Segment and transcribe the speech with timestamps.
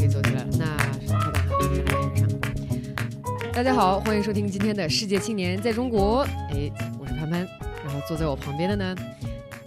[0.00, 0.48] 可以走起来了。
[0.58, 3.52] 那稍等哈，我先来开始上。
[3.52, 6.26] 大家好，欢迎收听今天的世界青年在中国。
[6.48, 7.46] 哎，我是潘潘，
[7.84, 8.96] 然后坐在我旁边的呢，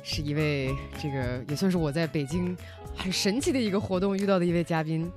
[0.02, 2.58] 是一位这个也算是我在北京
[2.96, 5.12] 很神奇的一个活动遇到的一位嘉宾，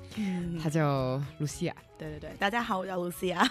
[0.62, 1.74] 他叫露西亚。
[1.96, 3.42] 对对对，大家好，我叫露西亚。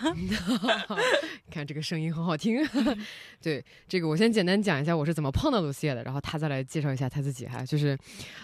[1.49, 2.63] 看这个声音很好听。
[3.41, 7.65] 对，这个我先简单讲一下我是怎么碰到露西亚的，然后他再来介绍一下他自己哈。
[7.65, 7.97] 就是，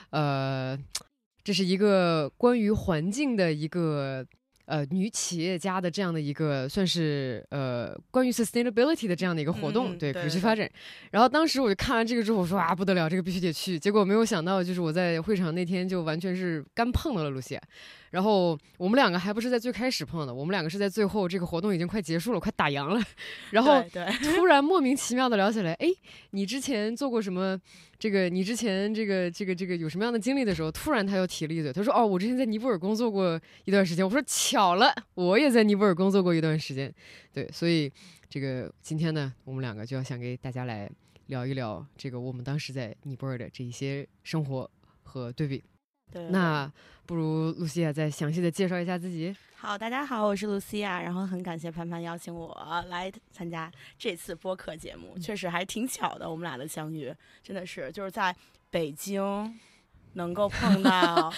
[0.10, 0.76] 呃，
[1.44, 4.26] 这是一个关于环境的一个。
[4.68, 10.70] 呃，女企业家的这样的一个算是呃关于 sustainability 的这样的一个活动，对可持续发展。
[11.10, 13.78] 然后当时我就看完这个之后，我说啊不得了，这个必须得去。
[13.78, 17.62] 结果没有想到，就是我在会场那天就完全是干碰到了露西亚。
[18.12, 23.02] 然后我们两个还不是在最开始碰的，我们两个是在最后这个活动已经快结束了，快打烊了。
[23.52, 23.84] 然后
[24.36, 25.88] 突然莫名其妙的聊起来，哎，
[26.32, 27.60] 你之前做过什么？
[27.98, 34.04] 这个你之前这个这个这个有什么样的经历的时候，突然他又提了一嘴，他说哦，我之前在尼泊尔工作过一段时间。
[34.04, 36.92] 我说巧了，我也在尼泊尔工作过一段时间。
[37.32, 37.92] 对，所以
[38.28, 40.90] 这个今天呢，我们两个就要想给大家来
[41.28, 44.70] 聊一聊这个我们当时在尼泊尔的这一些生活
[45.04, 45.64] 和对比。
[46.30, 46.72] 那
[47.06, 49.36] 不如露西亚再详细的介绍一下自己。
[49.56, 58.36] 好，大家好，我是露西亚，然后很感谢潘潘邀请我来参加这次播客节目，确实还挺巧的，我们俩的相遇真的是就是在
[58.70, 59.60] 北京
[60.14, 61.32] 能够碰到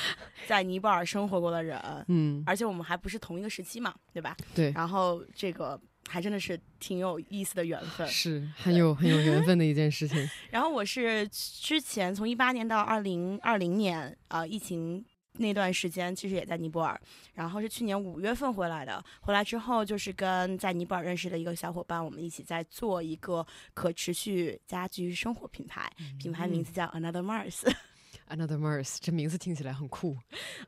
[0.48, 4.36] 在尼泊尔生活过的人， 嗯，而且我们还不是同一个时期嘛，对吧？
[4.56, 5.80] 对，然后这个。
[6.08, 10.30] 还真的是挺有意思的缘分，是很有很有缘分的一件事情。
[10.52, 15.04] 然后我是之前从一八年到二零二零年啊，疫情
[15.38, 17.00] 那段时间其实也在尼泊尔，
[17.34, 19.04] 然后是去年五月份回来的。
[19.22, 27.62] 回来之后就是跟在尼泊尔认识的一个小伙伴，我们一起在做一个可持续家居生活品牌，品牌名字叫 Another Mars。
[28.30, 30.16] Another Mars 这名字听起来很酷。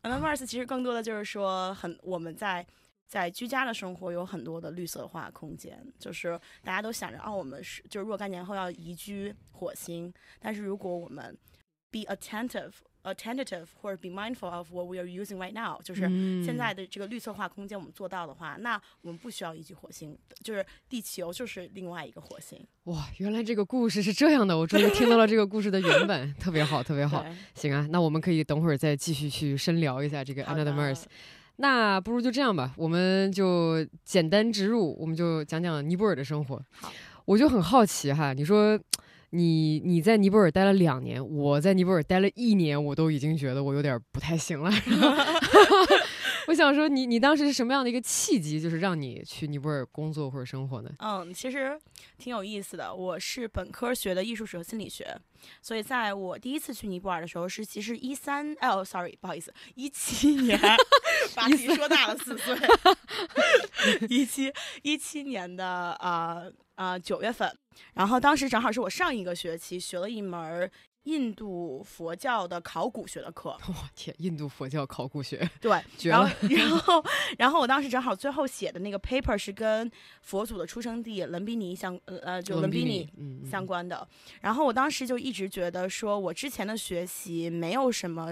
[0.01, 2.65] Another Mars 其实更多的就是说很我们在。
[3.07, 11.37] 在居家的生活有很多的绿色化空间，就是大家都想着，哦，我们是就是若干年后要移居火星，但是如果我们
[11.91, 12.71] be attentive
[13.03, 16.01] attentive 或者 be mindful of what we are using right now，就是
[16.43, 22.65] 现在的这个绿色化空间我们做到的话，那我们不需要移居火星，就是地球就是另外一个火星。
[22.85, 27.23] 哇，原来这个故事是这样的，我终于听到了这个故事的原本，特别好，特别好。
[27.53, 31.03] 行啊，那我们可以等会儿再继续去深聊一下这个 Another Mars。
[31.57, 36.61] 那不如就这样吧，我们就简单植入，我们就讲讲尼泊尔的生活。
[36.79, 36.91] 好，
[37.25, 38.79] 我就很好奇哈，你说
[39.29, 44.69] 你你在尼泊尔待了两年，我在尼泊尔待了一年，我都已经觉得我有点不太行了。
[46.47, 50.89] 我想说，你你当时是什么样的一个契机，就是让你去尼泊尔工作或者生活呢？
[50.99, 51.79] 嗯，其实
[52.17, 52.93] 挺有意思的。
[52.93, 55.17] 我是本科学的艺术史和心理学，
[55.61, 60.59] 所以在我第一次去尼泊尔的时候是其实一三哦，sorry，不好意思，一七年，
[61.35, 62.55] 把题说大了四岁，
[64.09, 67.51] 一七一七年的呃啊九月份，
[67.93, 70.69] 然后当时正好是我上一个学期学了一门。
[71.05, 77.05] 印度佛教的考古学的课， 我天，印度佛教考古学， 对，然后 然后
[77.37, 79.89] 然后我当时正好最后写的那个 paper 是跟
[80.21, 83.09] 佛祖的出生地伦比尼相呃呃就伦比尼
[83.49, 84.07] 相关的，
[84.41, 88.29] 然后我当时就一直觉得说我之前的学习没有什么，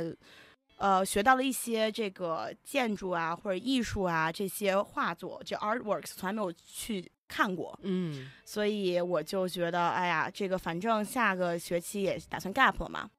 [0.78, 7.10] 呃，学到了一些这个建筑啊或者艺术啊这些画作，就 artworks 从来没有去。
[7.28, 13.10] 看过，嗯，所以我就觉得，哎呀，这个反正下个学期也打算 gap 了嘛，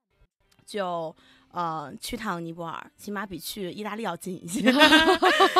[0.65, 1.15] 就
[1.51, 4.61] 呃去趟尼泊尔，起码比去意大利要近一些。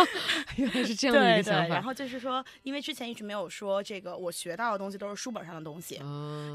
[0.57, 1.75] 原来是这样的一个想法。
[1.75, 6.01] 然后就是说，因为之前一直没有说这个，我学到的东西都是书本上的东西，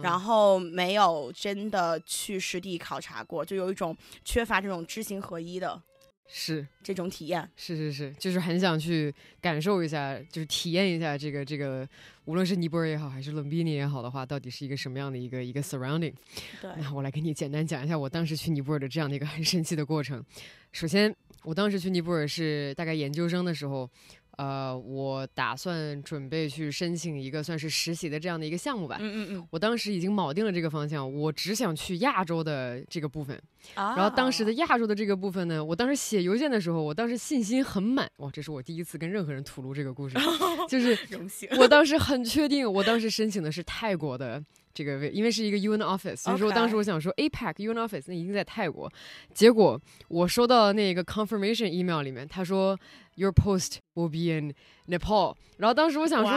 [0.01, 5.81] 然后没有真的去实地考察过，就有一种缺乏这种知行合一的。
[6.31, 11.87] 是这种体验，是是是，就是很想去感受一下，就是体验一下这个这个，
[12.25, 16.13] 无论是尼泊尔也好，还是伦比尼也好的话，到底是一个什么样的一个一个 surrounding。
[16.61, 20.23] 对，那我来给你简单讲一下我当时去尼泊尔的这样的一个很神奇的过程。
[20.71, 21.13] 首先，
[21.43, 23.89] 我当时去尼泊尔是大概研究生的时候。
[24.39, 28.95] 呃，我打算准备去申请一个算是实习的这样的一个项目吧。
[29.01, 29.47] 嗯嗯嗯。
[29.51, 33.35] 我当时已经铆定了这个方向，我只想去亚洲的这个部分。
[33.73, 33.97] 啊。
[33.97, 38.09] 然后当时的亚洲的这个部分呢，我当时写邮件的时候，我当时信心很满。
[38.19, 40.15] 哇，这是我第一次跟任何人吐露这个故事，
[40.69, 41.49] 就是荣幸。
[41.57, 44.41] 我当时很确定，我当时申请的是泰国的
[44.73, 48.89] 这个位，因为是一个 UN office，所以说当时我想说 APEC UN office 那已经在泰国。
[49.33, 49.77] 结果
[50.07, 52.79] 我收到那个 confirmation email 里面，他说。
[53.19, 54.53] Your post will be in
[54.87, 55.35] Nepal。
[55.57, 56.31] 然后当时我想说，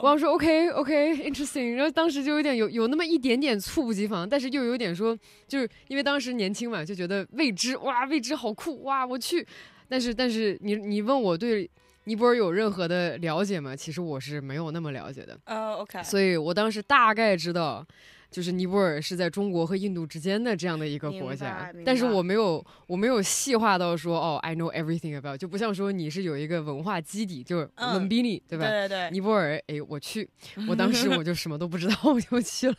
[0.00, 1.74] 我想说 OK OK interesting。
[1.74, 5.18] 然后当时就有点有有那么一点点猝不及防，但是又有点说，
[5.48, 9.44] 就是因为当时年轻嘛，就觉得未知哇，未知好酷哇，我去。
[9.88, 11.68] 但是但是你你问我对
[12.04, 13.74] 尼泊尔有任何的了解吗？
[13.74, 15.36] 其实我是没有那么了解的。
[15.46, 17.84] 呃，OK，所以我当时大概知道。
[18.30, 28.68] 就是尼泊尔是在中国和印度之间的这样的一个国家，但是我没有我没有细化到说哦，I know everything about，就不像说你是有一个文化基底，就是伦比尼，对吧？
[28.68, 30.28] 对对，尼泊尔，哎，我去，
[30.68, 32.76] 我当时我就什么都不知道，我就去了。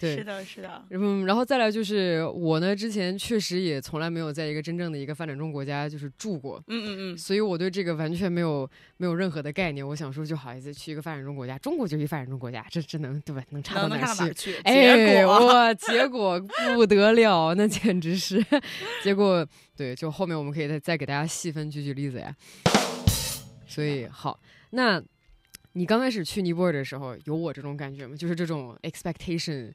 [0.00, 0.82] 对，是的，是的。
[0.92, 8.66] 嗯，然后再来就是我呢，之前确实也从来没有在一个真正的一个发展中国家就是住过，嗯嗯嗯，所以我对这个完全没有
[8.96, 9.86] 没有任何的概念。
[9.86, 13.44] 我想说，就好意思去一个发展中国家，中国就是一发展中国家，这这能对吧？
[13.50, 14.54] 能差到哪去？
[14.64, 16.40] 哎，哇，结果
[16.74, 18.42] 不得了，那简直是。
[19.02, 19.46] 结果
[19.76, 22.34] 对，就后面我们可以再再给大家细分举举例子呀。
[23.66, 25.02] 所以好，那。
[25.72, 28.16] 你刚开始去尼泊尔的时候，有我这种感觉吗？
[28.16, 29.72] 就是这种 expectation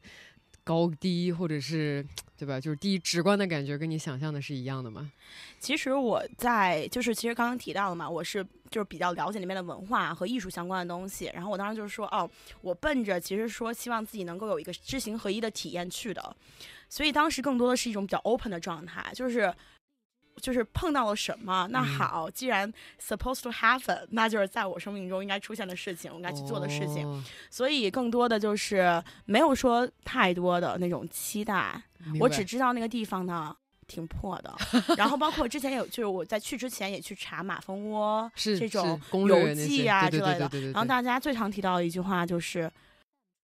[0.62, 2.04] 高低，或者是
[2.36, 2.60] 对吧？
[2.60, 5.10] 就是第一直观的感觉，跟你想象的是一样的吗？
[5.58, 11.30] 其实我在就是其实刚刚提到了嘛，我是就是比较了解那边的文化和艺术相关的东西。
[11.32, 12.28] 然后我当时就是说，哦，
[12.60, 16.36] 我奔着其实说希望自己能够有一个知行合一的体验去的，
[16.90, 19.54] 所以当时更多的是一种比较 open 的状态，就是。
[20.40, 27.24] 就是碰到了什么，那好，既然 supposed to happen，那就是在我生命中应该出现的事情，我应该去做的事情。
[27.50, 31.82] 所以更多的就是没有说太多的那种期待，
[32.20, 33.56] 我只知道那个地方呢
[33.86, 34.54] 挺破的。
[34.96, 40.50] 然后包括之前有，就是我在去之前也去查马蜂窝这种游记啊之类的。
[40.72, 42.70] 然后大家最常提到的一句话就是。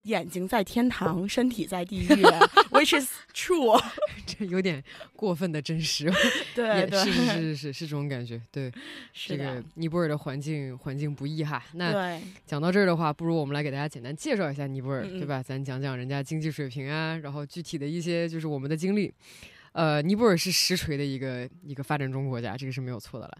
[0.02, 2.06] 眼睛在天堂，身体在地狱，
[2.72, 3.80] which is true。
[4.26, 4.82] 这有点
[5.14, 6.10] 过分的真实。
[6.54, 8.40] 对 对，是是是是是这种感觉。
[8.50, 8.72] 对，
[9.12, 11.62] 这个尼泊尔的环境环境不易哈。
[11.74, 15.42] 那讲到这儿的话，不如我们来给大家简单介绍一下尼泊尔，对吧？
[15.42, 19.12] 咱讲讲人家经济水平啊，然后具体的一些就是我们的经历。
[19.72, 23.38] 呃，尼泊尔是实锤的一个一个发展中国家，这个是没有错的了。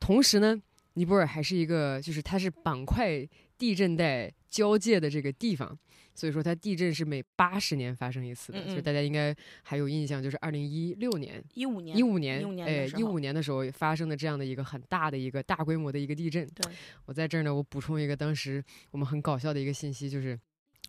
[0.00, 0.60] 同时呢，
[0.94, 3.26] 尼泊尔还是一个就是它是板块
[3.56, 5.76] 地震带交界的这个地方。
[6.14, 16.46] 所以说，它地震是每八十年发生一次的，所以大家应该还有印象，就是二零一六年、一五年、一五年，哎，一五年的时候发生的这样的一个很大的一个大规模的一个地震。
[16.48, 16.70] 对，
[17.06, 20.38] 我在这儿呢，我补充一个当时我们很搞笑的一个信息，就是。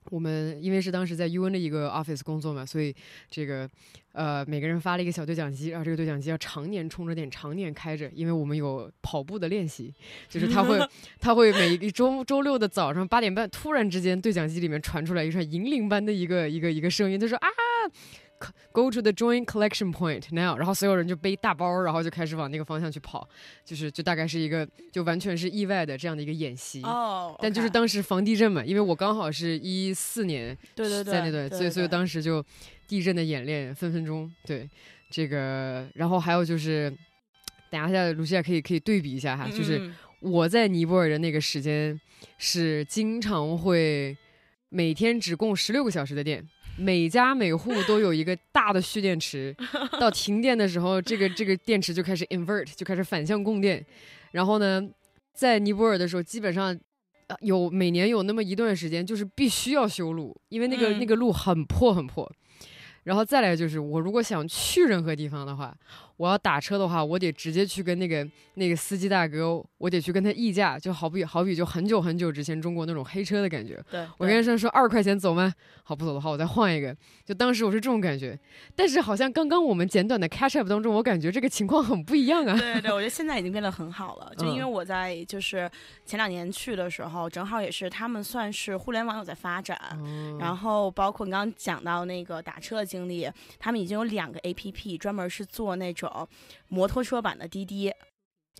[0.09, 2.95] 我们因为是当时在 UN 的一个 office 工作嘛，所以
[3.29, 3.69] 这个
[4.11, 9.93] 呃每个人发了一个小对讲机，然后这个对讲机要常年充着电，常年开着，因为我们有跑步的练习，
[10.29, 10.79] 就是他会
[11.19, 17.47] 他会每一周周六的早上八点半，突然之间对讲机里面传出来一串银铃般的一个一个一个声音，他说啊。
[18.71, 23.27] Go to the joint collection point now，然后所有人就背大包，然后就开始往那个方向去跑，
[23.63, 26.81] 就是就大概是一个就完全是意外的这样的一个演习。
[26.81, 32.43] 哦，但就是当时防地震嘛，因为我刚好是一四年对对对在那段，所以所以当时就
[32.87, 34.67] 地震的演练分分钟对
[35.11, 36.91] 这个，然后还有就是
[37.69, 41.99] 等一下卢西亚可以可以对比一下哈，就是我在尼泊尔的那个时间
[42.37, 44.17] 是经常会
[44.69, 46.43] 每天只供十六个小时的电。
[46.77, 49.55] 每家每户都有一个大的蓄电池，
[49.99, 53.85] 到停电的时候，这个这个电池就开始 invert，就开始反向供电。
[54.31, 54.81] 然后呢，
[55.33, 56.77] 在尼泊尔的时候，基本上
[57.41, 62.31] 有每年有那么一段时间，就是必须要修路，因为那个那个路很破很破。
[63.03, 65.75] 然后再来就是，我如果想去任何地方的话，
[66.23, 73.77] 我要打车的话，我得直接去跟那个那个司机大哥，我得去跟他议价，就好比好比就很久很久之前中国那种黑车的感觉。
[73.91, 75.53] 对，我跟他说说二块钱走吗？
[75.83, 76.95] 好，不走的话我再换一个。
[77.25, 78.39] 就当时我是这种感觉，
[78.73, 82.57] 但是好像刚刚我们简短的 catch up 当中，我感觉这个情况很不一样啊。
[82.57, 85.69] 对对，我觉得现在已经变得很好了， 就因为我在就是
[86.05, 89.77] 前两年去的时候，正好也是他们算是互联网有在发展，
[90.39, 96.09] 然后包括你刚刚讲到那个打车的经历，他们已经有两个 A P P 专门是做那种
[96.67, 97.93] 摩托车版的滴滴。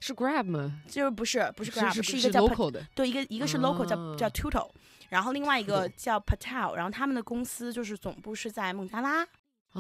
[0.02, 0.82] 是 Grab 吗？
[0.88, 4.70] 就是不是不是 Grab，是一个叫 local 的，对，一个一个是 local 叫叫 Tuto，
[5.08, 9.26] 然后另外一个叫 Patel，然后他们的公司就是总部是在孟加拉，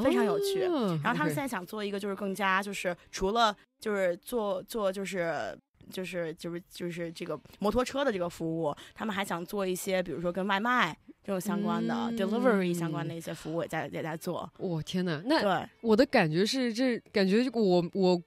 [0.01, 0.61] 非常有趣。
[1.03, 5.57] 然后他们现在想做一个就是更加就是除了就是做做就是
[5.89, 14.49] 就是就是就是这个摩托车的这个服务，他们还想做一些比如说跟外卖这种相关的 delivery 相关的一些服务也在也在做。
[14.57, 18.21] 我天哪，那对我的感觉是这感觉我我。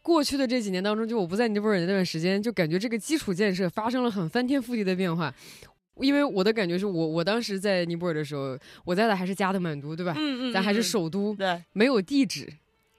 [0.00, 5.30] 过去的这几年当中，就我不在尼泊尔那段时间，就感觉这个基础建设发生了很翻天覆地的变化。
[5.96, 10.14] 因为我的感觉是我我当时在尼泊尔的时候，我在的还是加德满都，对吧？
[10.16, 10.52] 嗯嗯。
[10.52, 12.50] 咱还是首都，对，没有地址，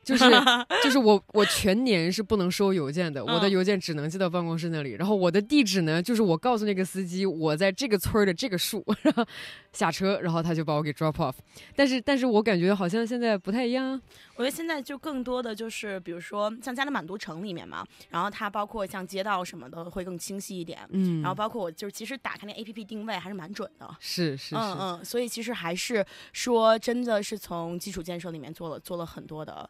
[0.03, 0.25] 就是
[0.83, 4.91] 就是我我全年是不能收邮件的，我的嗯邮件只能寄到办公室那里。
[4.91, 9.25] 然后我的地址呢，就是我告诉那个司机我在这个村儿的这个树，然后
[9.71, 11.35] 下车，然后他就把我给 drop off。
[11.75, 13.99] 但是但是我感觉好像现在不太一样。
[14.35, 23.95] 我觉得现在就更多的就是，比如说像加德满都城里面嘛，然后它包括像街道什么的会更清晰一点，嗯，然后包括我就是其实打开那 A P P 定位还是蛮准的。
[23.99, 29.69] 是是是，嗯嗯，所以其实还是说，真的是从基础建设里面做了做了很多的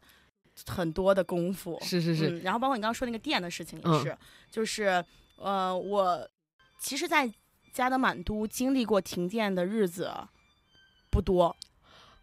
[0.67, 1.79] 很多的功夫。
[1.81, 4.17] 是是是，嗯，然后包括你刚刚说那个电的事情也嗯是，
[4.51, 5.03] 就是
[5.37, 6.27] 呃，我
[6.79, 7.31] 其实，在
[7.73, 10.11] 加德满都经历过停电的日子
[11.09, 11.55] 不多，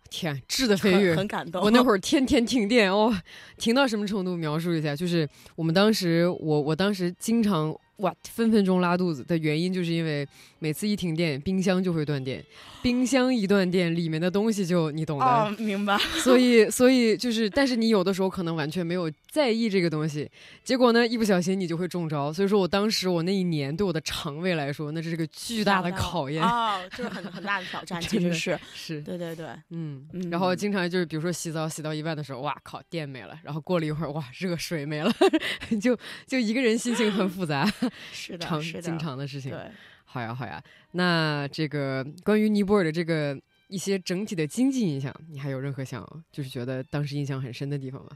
[0.09, 1.17] 天，质的飞很跃。
[1.17, 1.63] 很感动。
[1.63, 3.13] 我那会儿 天天停电哦，
[3.57, 4.37] 停到什么程度？
[4.37, 10.26] 描述一下，就是我们当时，我我当时经常哇分分钟拉肚子的原因，就是因为
[10.59, 12.45] 每次一停电，冰箱就会断电，
[12.83, 15.97] 冰箱一断电，里面的东西就你懂的，哦，明白。
[16.19, 20.28] 所以所以就是，但是你有的时候可能完全没有在意这个东西，
[20.64, 22.33] 结果呢，一不小心你就会中招。
[22.33, 29.00] 所以说我当时我那一年对我的肠胃来说，那是个巨大的考验，哦，就是很很大的挑战，其 真的实是，是。
[29.02, 30.30] 对对对，嗯，嗯。
[30.30, 35.12] 然后经常就是，比如说洗澡洗到一半的时候，哇靠，电没了，然后过了一会儿，哇，热水没了，
[35.80, 37.71] 就就一个人心情很复杂，
[38.12, 39.50] 是的，常是的，经常的事情。
[39.50, 39.61] 对。
[40.04, 40.61] 好呀好呀，
[40.92, 48.11] 那这个关于尼泊尔的这个一些整体的经济印象，你还有任何想就是觉得当时印象很深的地方吗？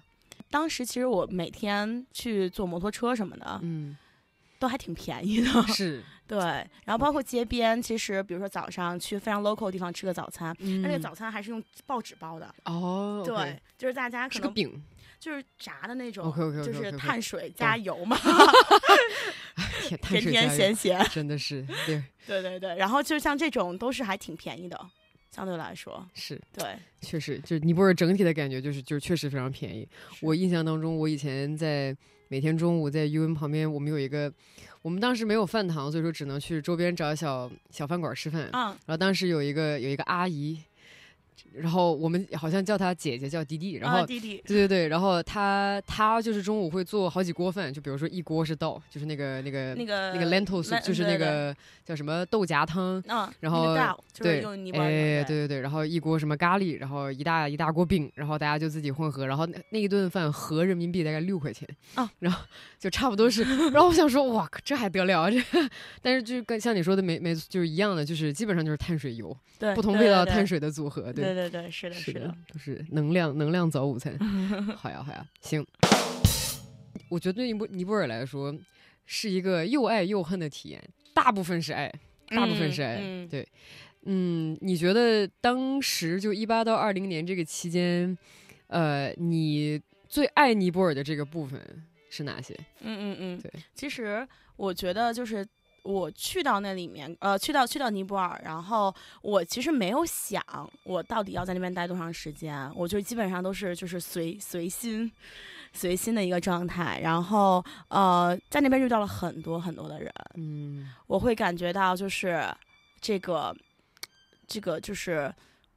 [0.50, 3.96] 当时其实我每天去坐摩托车什么的，嗯，
[4.58, 5.62] 都还挺便宜的。
[5.68, 6.36] 是， 对，
[6.84, 12.52] 然后包括街边，其实比如说早上去非常 local 的地方吃个早餐，嗯那、这个早餐还是用报纸包的。
[12.64, 14.82] 哦，对就是大家可能饼，
[15.20, 16.32] 就是炸的那种
[16.64, 18.18] 就是碳水加油嘛，
[19.88, 21.04] 甜甜咸咸。
[21.12, 24.78] 真的是对， 对对对，然后就像这种都是还挺便宜的，
[25.30, 29.88] 相对来说，是对，确实，就是尼泊尔整体的感觉就是就是确实非常便宜。
[30.20, 31.96] 我印象当中，我以前在
[32.28, 34.32] 每天中午在 U N 旁边，我们有一个，
[34.82, 38.48] 我们当时没有饭堂，所以说只能去周边找小小饭馆吃饭。
[38.52, 40.58] 嗯然后当时有一个有一个阿姨，
[41.52, 43.74] 然后我们好像叫她姐姐，叫迪迪。
[43.74, 53.02] 然后、啊弟弟，对对对，然后她她就是中午会做好几锅饭，就比如说一锅是豆，就是那个那个那个那个 lentil soup，就是那个叫什么豆荚汤。
[53.08, 62.42] 嗯，然后那个 dal，就是对，哎，对对对，然后一锅什么咖喱，然后一大一大锅饼，然后大家就自己混合，然后那那一顿饭合人民币大概六块钱啊，然后
[62.78, 65.40] 就差不多是，然后我想说，哇，这还得了啊这，
[66.02, 74.16] 但是就跟像你说的没没就是一样的，就是基本上就是碳水油，对不同味道碳水的组合，对对对，是的，是是的，都是能量能量早午餐，
[74.76, 75.64] 好呀好呀，行，
[77.08, 78.54] 我觉得对尼泊尼泊尔来说
[79.06, 80.82] 是一个又爱又恨的体验，
[81.14, 81.92] 大部分是爱，
[82.28, 82.96] 大部分是爱，
[83.30, 83.46] 对，
[84.02, 88.16] 嗯，你觉得当时就一八到二零年这个期间，
[88.66, 91.60] 呃，你最爱尼泊尔的这个部分
[92.10, 92.54] 是哪些？
[92.80, 94.26] 嗯嗯嗯，对，其实
[94.56, 95.46] 我觉得就是。
[95.84, 100.42] 我去到那里面，呃，去到去到尼泊尔，然后我其实没有想
[100.82, 105.12] 我到底要在那边待多长时间，我就基本上都是就是随随心，
[105.74, 107.00] 随心的一个状态。
[107.02, 112.44] 然后呃，在那边遇到了很多很多的人，嗯我会感觉到就是
[113.00, 113.54] 这个
[114.46, 115.32] 这个就是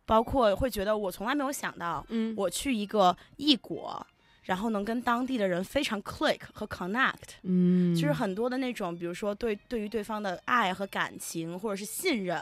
[0.06, 4.08] 包括会觉得我从来没有想到嗯我去一个异国，
[4.48, 12.42] 然后能跟当地的人非常 click 和 connect，嗯，就是很多的那种，比如说对对于对方的爱和感情，或者是信任，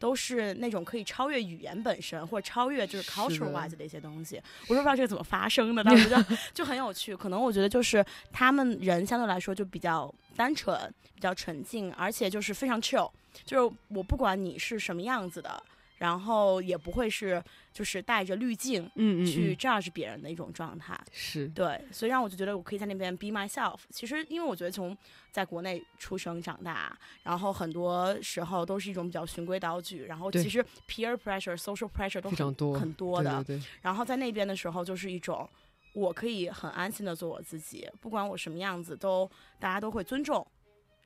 [0.00, 4.42] 都是那种可以超越语言本身，或者超越就是是 cultural 的 wise 的一些东西。
[4.68, 7.14] 我都不知道这个怎么发生的，但我觉得就很有趣。
[7.14, 10.76] 可能我觉得就是他们人相对来说就比较单纯，
[11.14, 13.08] 比较纯净，而且就是非常 chill，
[13.44, 15.62] 就是我不管你是什么样子的。
[16.04, 17.42] 然后也不会是
[17.72, 23.78] 就是带着滤镜嗯嗯去嗯 judge 别人的一种状态，是对，所以让我就觉得我可以在那边 be myself。
[23.88, 24.94] 其实因为我觉得从
[25.32, 33.42] 在国内出生长大，然后很多时候都是一种比较循规蹈矩，然后其实 peer pressure、social pressure 都很非常多很多的。
[33.44, 35.48] 对对对然后在那边的时候，就是一种
[35.94, 39.26] 我可以很安心的做我自己，不管我什么样子，都
[39.58, 40.46] 大家都会尊重，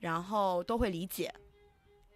[0.00, 1.32] 然后都会理解。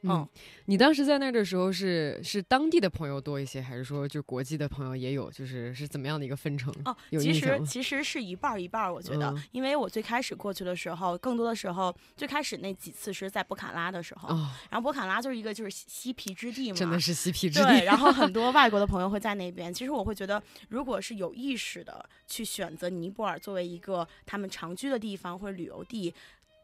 [0.04, 0.28] 嗯，
[0.66, 5.30] 你当时在那儿的时候是是当地的朋友多一些，还是说就国际的朋友也有？
[5.30, 6.74] 就是是怎么样的一个分成？
[6.84, 17.84] 哦，其实其实是一半儿一半儿，我觉得，嗯因为我最开始过去的时候，更多的时候，最开始那几次是在博卡拉的时候，哦，然后博卡拉就是一个就是嬉嬉皮之地嘛，真的是嬉皮之地对，地。
[17.86, 19.72] 然后很 多外国的朋友会在那边。
[19.72, 26.12] 其实我会觉得，如果是有意识的去选择尼泊尔作为一个他们常居的地方或者旅游地，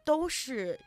[0.05, 0.79] 都是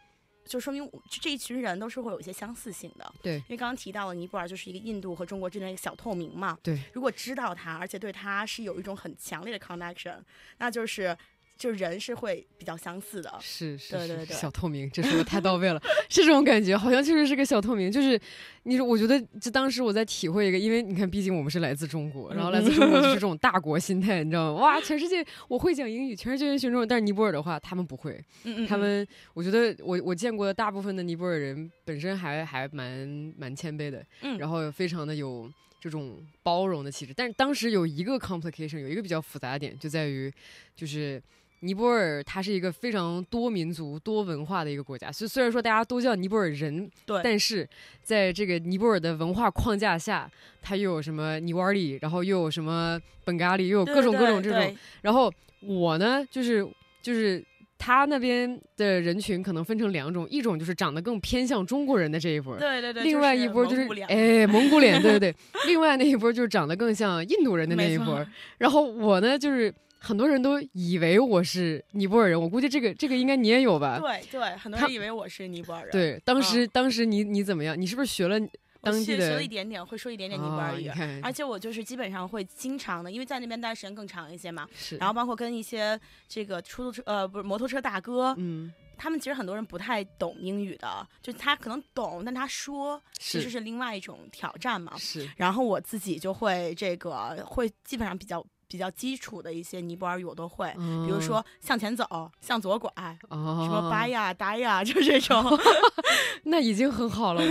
[0.51, 3.13] 就说明我这一群人都是会有一些相似性的。
[3.22, 6.58] 对因为刚刚提到了尼泊尔就是一个印度和中国之间的一个小透明嘛。
[6.62, 10.17] 对，如果知道它，而且对它是有一种很强烈的 connection，
[10.58, 11.17] 那就是
[11.62, 13.32] 就是人是会比较相似的。
[13.39, 17.91] 是是是对对对小透明，这说的太到位了，是这种感觉，好像确实是个小透明。
[17.91, 18.20] 就是
[18.63, 24.62] 你说，我觉得就当时我在体会一个，因为你看，毕竟我们是来自中国，然后来自中国就是这种大国心态，你知道吗？
[24.62, 28.13] 哇，全世界我会讲英语，全世界人学中文，但是尼泊尔的话，他们不会。
[28.44, 35.48] 嗯嗯，他们，我觉得我我见过的大部分的尼泊尔人本身还还蛮蛮谦卑的，嗯然后非常的有
[35.80, 37.13] 这种包容的气质。
[37.15, 40.34] 但是当时有一个 complication，有一个比较复杂的点，就在于
[40.75, 41.22] 就是。
[41.62, 47.68] 尼泊尔它是一个非常多民族、多文化的一个国家，所以虽然说大家都叫尼泊尔人，对，但是
[48.03, 50.30] 在这个尼泊尔的文化框架下，
[50.62, 54.75] 它又有什么尼瓦尔里，然后又有什么本咖喱，又有各种各种这种对。
[55.01, 56.68] 然后我呢，就是
[57.01, 57.44] 就是
[57.77, 65.36] 他那边的人群可能分成两种，一种就是长得更偏向中国人的这一波，对对对，另外一波就是哎蒙古脸，对对对，
[65.68, 68.25] 另外那一波就是长得更像印度人的那一波。
[68.58, 74.00] 然后我呢，就是很多人都以为我是尼泊尔人，我估计这个这个应该你也有吧？
[74.00, 77.79] 对对，很多人以为我是尼泊尔人。，对，当时、当时你你怎么样？
[77.79, 78.39] 你是不是学了
[78.81, 80.89] 当地的学学了一点点，会说一点点尼泊啊尔语。
[81.22, 94.98] 而且我就是基本上会经常的，因为在那边待时间更长一些嘛，是，然后包括跟一些这个出租车呃不是摩托车大哥，嗯，他们其实很多人不太懂英语的，就他可能懂，但他说其实是是另外一种挑战嘛。
[94.98, 102.06] 是然后我自己就会这个会基本上比较比较基础的一些尼泊尔语我都会，嗯比如说向前走、
[102.40, 102.90] 向左拐，
[103.28, 105.44] 哦，什么巴呀、达呀，就这种。
[106.46, 107.44] 那已经很好了。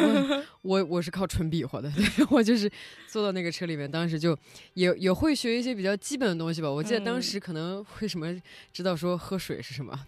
[0.62, 2.70] 我我我是靠纯比划的，对 我就是
[3.06, 4.36] 坐到那个车里面，当时就
[4.74, 6.70] 也也会学一些比较基本的东西吧。
[6.70, 8.34] 我记得当嗯时可能会什么
[8.72, 9.98] 知道说喝水是什么，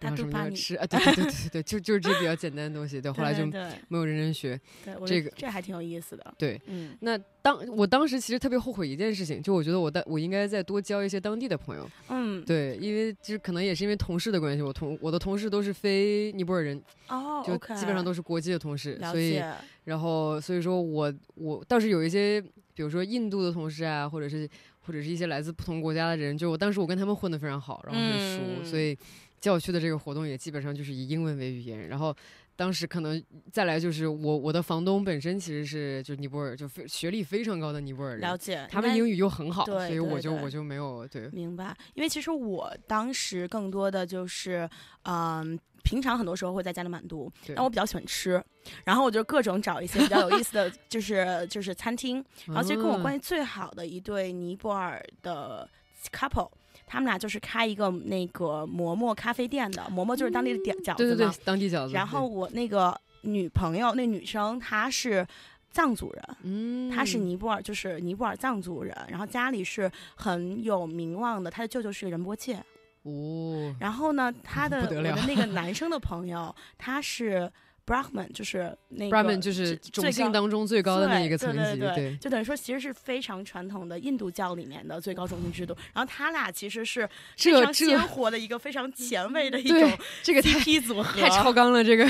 [0.00, 3.00] 然后什么杜巴尼吃啊， 对对对对对对，就就是这比较简单的东西。
[3.00, 3.44] 对， 后来就
[3.88, 4.58] 没有认真学。
[4.84, 6.34] 对，这个这还挺有意思的。
[6.38, 11.88] 对，嗯那当我当时其实特别后悔一件事情，就我觉得我当我应该再多交一些当地的朋友。
[12.08, 19.42] 嗯，对，因为就是可能也是因为同事的关系，我同我的同事都是非尼泊尔人，哦，就基本上都是国际的同事，所以。
[19.84, 22.40] 然后所以说我我倒是有一些，
[22.74, 24.48] 比如说印度的同事啊，或者是
[24.80, 28.96] 或者是一些来自不同国家的人，就我当时我跟他们混得非常好，然后很熟，嗯所以
[29.40, 32.14] 叫我去的这个活动也基本上就是以英文为语言，然后。
[32.56, 44.68] 当时可能再来就是我我的房东本身其实是就是尼泊尔就非学历非常高的尼泊尔人，了解，他们英语又很好，所以我就我就没有对明白，因为其实我当时更多的就是，
[45.04, 48.44] 嗯、平常很多时候会在家里满都，对但我比较喜欢吃，
[48.84, 55.66] 然后我就各种找一些比较有意思的， 就是就是餐厅，然后其实跟我关系系最好的一对尼泊尔的
[56.12, 56.50] couple。
[56.90, 60.94] 他们俩就是开一个那个馍馍咖啡店的，馍馍就是当地的饺饺子嘛。
[60.96, 65.24] 对对对当地饺子，然后我那个女朋友，那女生她是
[65.70, 72.60] 藏族人，嗯，她是尼泊尔，就是尼泊尔藏族人，然后家里是很有名望的，她的舅舅是个仁波切。
[73.04, 77.50] 哦，然后呢， 她的我的那个男生的朋友，他是
[77.86, 81.94] Brahman，就是那个 Brahman 就是种姓当中最高的那一个层级，对对。
[81.94, 85.76] 对，就等于说其实是非常传统的印度教里面的最高种姓制度。
[85.92, 92.08] 然后他俩其实是非常鲜活的一个非常前卫的一对种这个太 CP 组合，太超纲了，这个。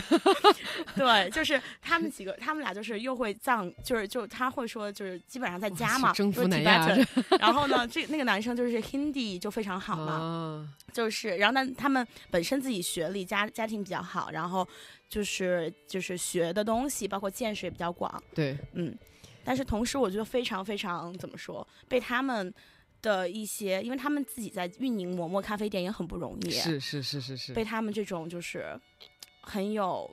[0.95, 14.67] 对，就是他们几个，他们俩就是又会藏，就是就他会说，就是基本上在家嘛，征服就是南亚 Tibetan 然后呢，这那个男生就是 Hindi 就非常好嘛，啊，就是，然后但他们本身自己学历家家庭比较好，然后
[15.11, 18.97] 就是就是学的东西，包括见识也比较广，对，嗯，
[19.45, 22.55] 但是同时我觉得非常非常怎么说，被他们
[23.03, 28.79] 的一些，因为他们自己在运营馍馍咖啡店也很不容易，是是是是是，被他们这种就是
[29.41, 30.09] 很有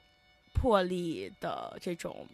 [0.53, 2.27] 魄力的这种，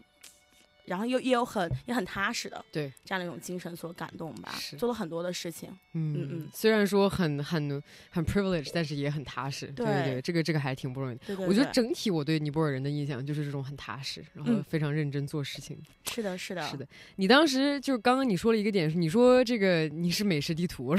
[0.86, 5.70] 然后又也有很也很踏实的对这样的一种精神所感动吧是，做了很多的事情。
[5.94, 11.22] 嗯嗯嗯虽然说很很很 privilege，但是也很踏实，对对对对，这个这个还挺不容易的。
[11.28, 15.78] 对对我觉得整体我对尼泊尔人的印象就是这种很踏实，然后嗯非常认真做事情。
[16.12, 20.96] 是的，是的，是的，你当时就是刚刚你说了一个点，你说这个你是美食地图，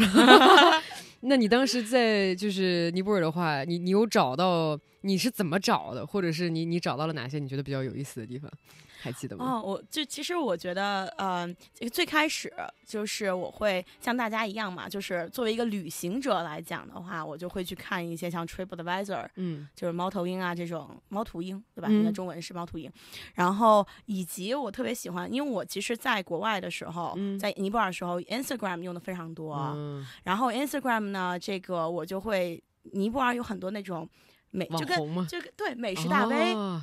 [1.20, 8.50] 那你当时在就是尼泊尔的话，你你有找到你是怎么找的，或者是你你找到了哪些你觉得比较有意思的地方？
[9.04, 9.44] 还记得吗？
[9.44, 12.50] 哦，我就其实我觉得，呃，这个最开始
[12.86, 21.88] 就是我会像大家一样嘛，就是作为一个旅行者来讲的话，我就会去看一些像 TripAdvisor，嗯就是猫头鹰啊这种猫头鹰，对吧？
[21.90, 22.90] 嗯应该中文是猫头鹰。
[23.34, 29.54] 然后以及我特别喜欢，因为我其实在国外的时候，嗯在尼泊尔的时候，Instagram 用的非常多。
[29.76, 32.62] 嗯然后 Instagram 呢，这个我就会
[32.92, 34.08] 尼泊尔有很多那种
[34.50, 34.96] 美就跟？
[35.26, 36.82] 就跟对美食大 V，、哦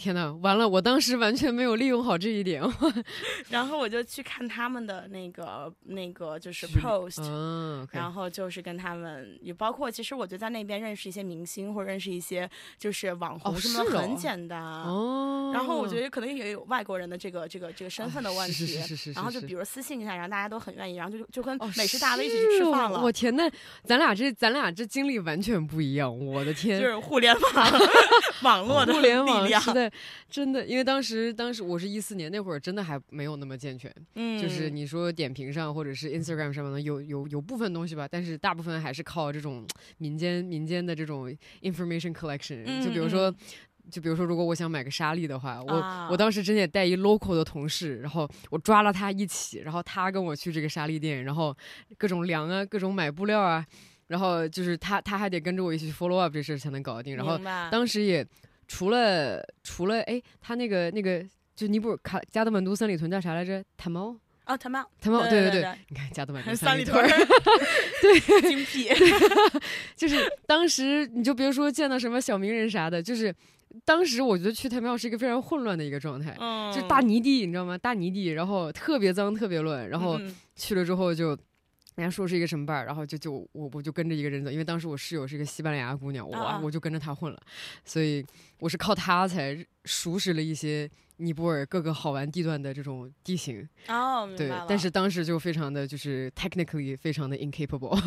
[0.00, 0.66] 天呐，完了！
[0.66, 2.62] 我当时完全没有利用好这一点。
[3.50, 14.60] 然后我就去看他们的那个那个就是是 post，、然后就是跟他们，也包括其实我觉得在那边认识一些明星或者认识一些就是网红哦什么的是哦很简单。
[14.62, 23.50] 哦，然后我觉得可能也有外国人的这个这个这个身份的问题，是是是然后就比如私信一下，然后大家都很愿意，然后就就跟哦美食大 V 一起吃饭了，我天呐，
[23.84, 26.80] 咱俩这咱俩这经历完全不一样，我的天！
[26.80, 27.72] 就是互联网
[28.42, 29.89] 网络的互联网力量时代
[30.28, 33.92] 真的，因为当时当时我是一四年那会儿，真的还没有那么健全。
[34.14, 39.66] 嗯，就是你说点评上或者是 Instagram 上面的有有有部分东西吧，但是大部分还是靠这种
[39.98, 42.62] 民间民间的这种 information collection。
[42.66, 43.34] 嗯就比如说，
[43.90, 51.56] 就比如说，如果我想买个沙粒的话，我、啊我当时真的也带一 local 的同事，然后我抓了他一起，然后他跟我去这个沙粒店，然后
[51.98, 53.64] 各种量啊，各种买布料啊，
[54.08, 57.16] 然后就是他他还得跟着我一起去 follow up 这事儿才能搞得定。
[57.16, 57.38] 然后
[57.70, 58.24] 当时也
[58.72, 63.64] 除了除了哎，他那个那个就尼泊尔卡加德满都三里屯叫啥来着？
[63.76, 64.16] 塔猫。
[64.46, 67.04] 哦，他们他们对对对对，你看加德满都三里屯
[68.00, 68.88] 对，精辟，
[69.96, 73.34] 就是当时你就别说见到什么小名人啥的，就是
[73.84, 77.76] 当时我觉得去太庙是一个非常混乱的一个状态，嗯，就大泥地，你知道吗？
[77.76, 81.36] 大泥地，然后特别脏，特别乱，然后嗯去了之后就。
[81.96, 87.42] 人家说是一个什么伴儿，然后就就我我就跟着一个人走，因为当时我室友是一个西班牙姑娘，我、啊啊我就跟着她混了，
[87.84, 88.24] 所以
[88.58, 89.54] 我是靠她才
[89.90, 93.68] 熟识了一些尼泊尔各个好玩地段的这种地形。
[93.88, 97.98] 哦，对，但是当时就非常的就是 technically 非常的 incapable。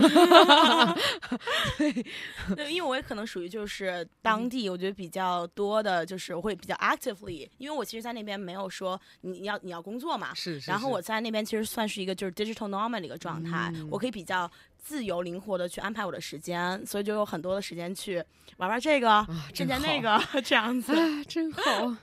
[2.56, 13.89] 对，因为我也可能属于就是当地，我觉得比较多的，就是我会比较 actively，因为我其实，在那边没有说你你要你要工作嘛，是是然后我在那边其实算是一个就是 digital nomad 的一个状态，嗯。
[13.91, 14.50] 我可以比较
[14.84, 18.22] 自由灵活的去安排我的时间，所以就有很多的时间去
[18.58, 20.93] 玩玩这个，啊，见见那个， 这样子。
[20.93, 21.96] 啊，真好。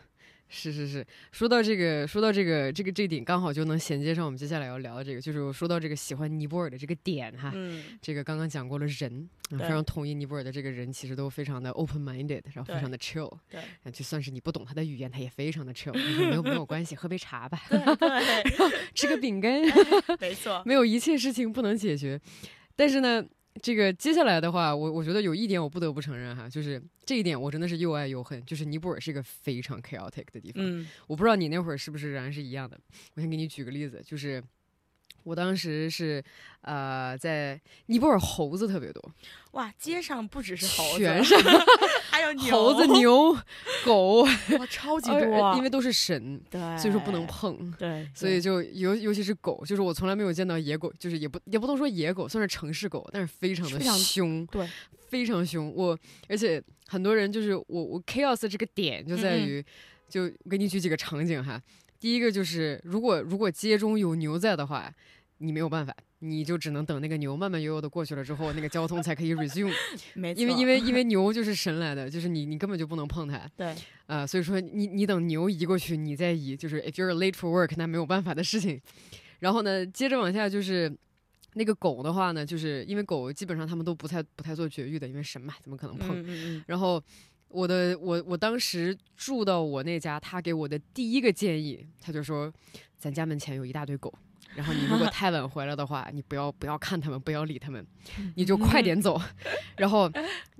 [0.52, 19.62] 是是是，说到这个，说到这个，这个这点刚好就能衔接上我们接下来要聊的这个，就是我说到这个喜欢尼泊尔的这个点哈，嗯，这个刚刚讲过了人，啊、非常同意尼泊尔的这个人其实都非常的 open minded，然后非常的 chill，对啊就算是你不懂他的语言，他也非常的 chill，你说没有没有关系，喝杯茶吧，对对， 吃个饼干，
[20.18, 20.60] 没错。
[20.66, 22.20] 没有一切事情不能解决。
[22.80, 23.22] 但是呢，
[23.60, 28.42] 这个接下来的话，我我觉得有一点我不得不承认哈，就是这一点我真的是又爱又恨。
[28.46, 32.80] 就是尼泊尔是一个非常 chaotic 的地方，嗯我不知道你那会儿是不是仍然是一样的。
[33.16, 34.42] 我先给你举个例子，就是
[35.24, 36.22] 我当时是
[36.62, 39.02] 呃在尼泊尔猴子特别多，
[39.52, 41.34] 哇，街上不只是猴子，全是
[42.10, 43.36] 还有牛，猴子、 牛、
[43.84, 44.22] 狗，
[44.58, 47.70] 哇，超级呃多，因为都是神，对，所以说不能碰。
[47.78, 54.68] 对，所以就尤尤其是狗，就是我从来没有见到野狗，就是也不也不能说野狗，算是城市狗，但是非常的凶，对，
[55.08, 55.72] 非常凶。
[55.74, 59.64] 我而且很多人就是我我 chaos 这个点就在嗯嗯于，
[60.08, 61.60] 就我给你举几个场景哈。
[62.00, 64.92] 第一个就是如果如果街中有牛在的话，
[65.38, 69.72] 你没有办法，你就只能等那个牛慢慢悠悠的过去了之后，那个交通才可以 resume，
[70.14, 73.48] 没错，因为因为 因为牛就是神来的，就是你你根本就不能碰它。
[73.56, 73.74] 对，
[74.06, 78.80] 啊、所以说你你等牛移过去，你再移，就是 if you're late for work，那没有办法的事情。
[79.38, 80.94] 然后呢，接着往下就是
[81.54, 86.20] 那个狗的话呢，就是因为狗基本上他们都不太不太做绝育的，因为神嘛，怎么可能碰？
[86.20, 87.02] 嗯嗯嗯，然后
[87.50, 92.52] 我的我我当时住到我那家，他给我的第一个建议，他就说，
[92.96, 94.12] 咱家门前有一大堆狗。
[94.56, 97.86] 然后你如果太晚回来的话，你不要不要看他们，不要理他们，
[98.34, 99.20] 你就快点走。
[99.76, 100.10] 然后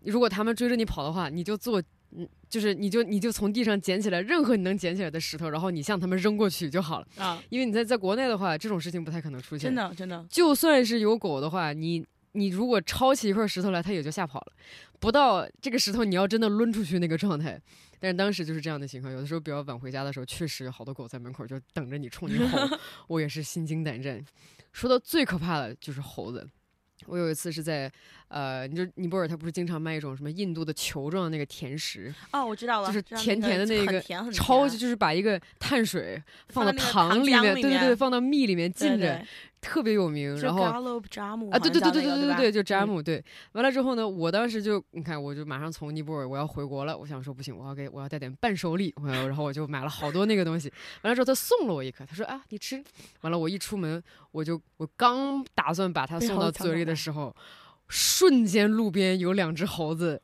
[0.05, 7.07] 如果他们追着你跑的话，你就做，嗯，就是你就你就从地上捡起来任何你能捡起来的石头，然后你向他们扔过去就好了。
[7.17, 9.69] 啊，因为你在在国内的话，这种事情不太可能出现。
[9.69, 14.53] 真的真的，就算是有狗的话，你你如果抄起一块石头来，它也就吓跑了。
[14.99, 17.61] 不到这个石头，你要真的抡出去那个状态。
[17.99, 22.59] 但是当时就是这样的情况，有的时候比较晚回家的时候，确实有好多狗在门口就等着你冲你吼，
[23.09, 24.25] 我也是心惊胆战。
[24.73, 26.49] 说到最可怕的就是猴子。
[27.07, 27.91] 我有一次是在，
[28.31, 39.21] 呃，你就尼泊尔，它不是经常卖一种什么印度的球状的那个甜食，哦，我知道了，就是甜甜的那个很甜很超级就是把一个碳水放到糖糖里面，对对对，放到蜜里面浸着，
[39.61, 40.37] 特别有名。
[40.39, 43.23] 然后啊，对对对对对对对，就扎嗯木对。
[43.53, 50.73] 完了之后呢，我当时就你看，我就马上从尼泊尔我要回国了，我想说不行，我要给我要带点伴手礼，我要然后我就买了好多那个东西。
[51.03, 52.81] 完了之后他送了我一颗，他说啊你吃。
[53.23, 57.35] 完了我一出门，我就我刚打算把它送到嘴里的时候，
[57.91, 60.23] 瞬间路边有两只猴子。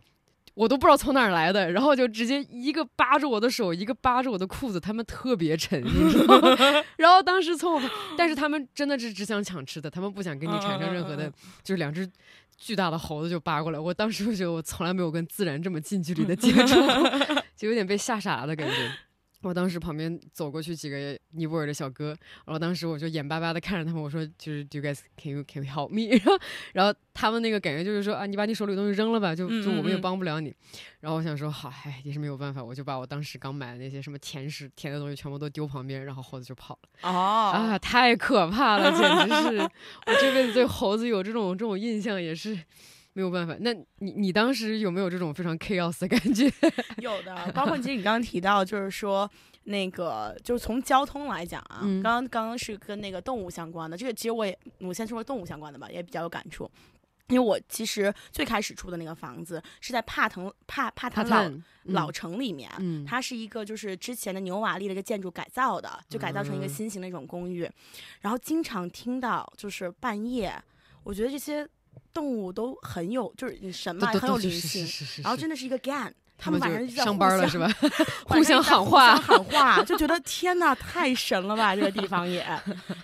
[0.55, 6.57] 我都不知道从哪儿来的，然后就直接一个扒着我的手，一个扒着我的裤子，他们特别沉，你知道吗？
[6.97, 11.31] 然后当时从我，但是他们真的是只想抢吃的，他们不想跟你产生任何的
[11.63, 12.11] 就是两只
[12.57, 17.11] 巨大的猴子就扒过来，我当时就觉得我从来没有跟自然这么近距离的接触过，
[17.55, 18.91] 就有点被吓傻了的感觉。
[19.43, 22.09] 我当时旁边走过去几个尼泊尔的小哥，
[22.47, 26.09] 然后当时我就眼巴巴的看着他们，我说就是 Do you guys can you can you help me？
[26.17, 26.39] 然后
[26.73, 30.55] 然后他们那个感觉就是说啊，你把你手里的东西扔了吧，就就我们也帮不了你。
[31.01, 36.89] 然后我想说好，哎，也是没有办法，我就把我当时刚买的那些什么甜食甜的东西全部都丢旁边，然后猴子就跑了。
[37.03, 39.59] 哦啊，太可怕了，简直是！
[40.07, 42.59] 我这辈子对猴子有这种这种印象也是
[43.17, 43.57] 没有办法。
[43.61, 46.53] 那你你当时有没有这种非常 chaos 的感觉？
[47.01, 49.29] 有的，包括其实你刚刚提到，就是说
[49.65, 56.71] 那个，就是从交通来讲啊，嗯刚刚刚刚是跟那个动物相关的，这个其实我也我先说动物相关的吧，也比较有感触。
[57.29, 67.69] 因为我其实最开始住的那个房子是在帕腾帕帕帕坦老、城里面，嗯，它是一个就是之前的牛瓦砾的一个建筑改造的，就改造成一个嗯新型的一种公寓，
[68.21, 70.55] 然后经常听到就是半夜，
[71.03, 71.67] 我觉得这些
[72.13, 74.87] 动物都很有就是神嘛，很有灵性，
[75.23, 77.71] 然后真的是一个 gang，他们晚上就上班了相是吧？
[78.25, 81.75] 互相喊话相喊话，就觉得天呐，太神了吧！
[81.77, 82.47] 这个地方也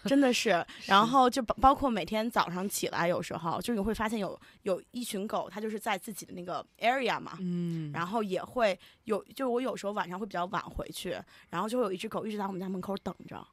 [0.04, 0.64] 真的是。
[0.86, 7.36] 然后就包包括每天早上起来，有时候就你会发现有有一群狗，它就是在自己的那个 area 嘛。
[7.40, 11.16] 嗯，然后也会有，就我有时候晚上会比较晚回去，
[11.50, 13.46] 然后就会有一只狗一直在我们家门口等着，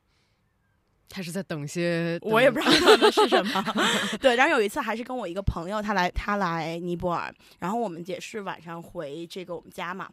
[1.10, 3.66] 他是在等些，我也不知道等的是什么。
[4.22, 10.08] 对，然后有一次还是跟我一个朋友，他来他来尼泊尔，然后我们也是晚上回这个我们家嘛，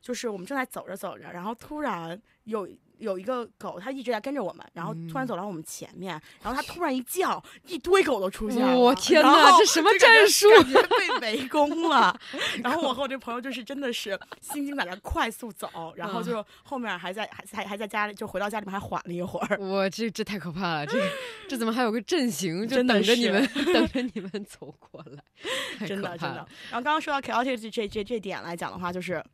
[0.00, 8.76] 就是我们正在走着走着，然后突然有有一个狗，它一直在跟着我们，然后突然嗯走到我们前面，然后它突然一叫，一堆狗都出现了。
[8.76, 10.48] 我天然哪，这什么战术？
[10.50, 12.18] 感觉被围攻了。
[12.62, 19.58] 然后我和我这朋友就是真的是心惊胆战，快速走，然后就后面还在还还还在家里，就回到家里面还缓了一会儿。
[19.58, 20.98] 我这这太可怕了，这
[21.48, 26.46] 这怎么还有个阵型，就真的等着你们 等着你们走过来，真的真的。
[26.70, 29.24] 然后刚刚说到 chaotic 这这这这点来讲的话，就是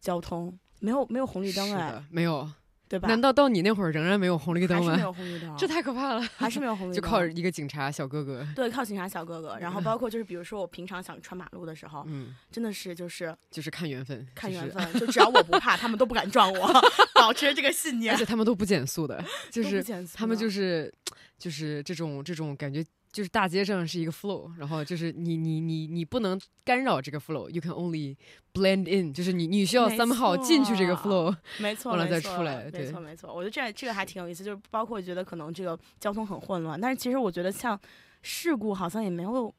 [0.00, 2.48] 交通没有没有红绿灯哎，没有？
[2.92, 3.08] 对吧？
[3.08, 5.02] 难道到你那会儿仍然没有红绿灯还是没吗？
[5.02, 5.56] 有红绿灯？
[5.56, 8.46] 这太可怕了， 还是没有红绿灯，就靠一个警察小哥哥。
[8.54, 9.56] 对靠警察小哥哥。
[9.58, 16.70] 然后 包括就是比如说我平常想穿马路的时候，嗯，真的是就是就是看缘分，看缘， 分，就只要我不怕，他们都不敢撞我，
[17.14, 18.18] 保持这个信念而。
[18.18, 19.82] 且他们都不减速的，就是
[20.14, 20.92] 他们就是
[21.38, 28.16] 就是这种这种感觉，就是大街上是一个 flow，然后就是你你你你不能干扰这个 flow，you can only
[28.54, 33.32] blend in，就是你你需要没 somehow 进去这个 flow， 没错，完了再没错出来没对错没错。
[33.32, 37.78] 我觉得这这个还挺有意思，就是包括觉得可能这个交通很混乱，但是其实我觉得像
[38.22, 39.54] 事故好像也没有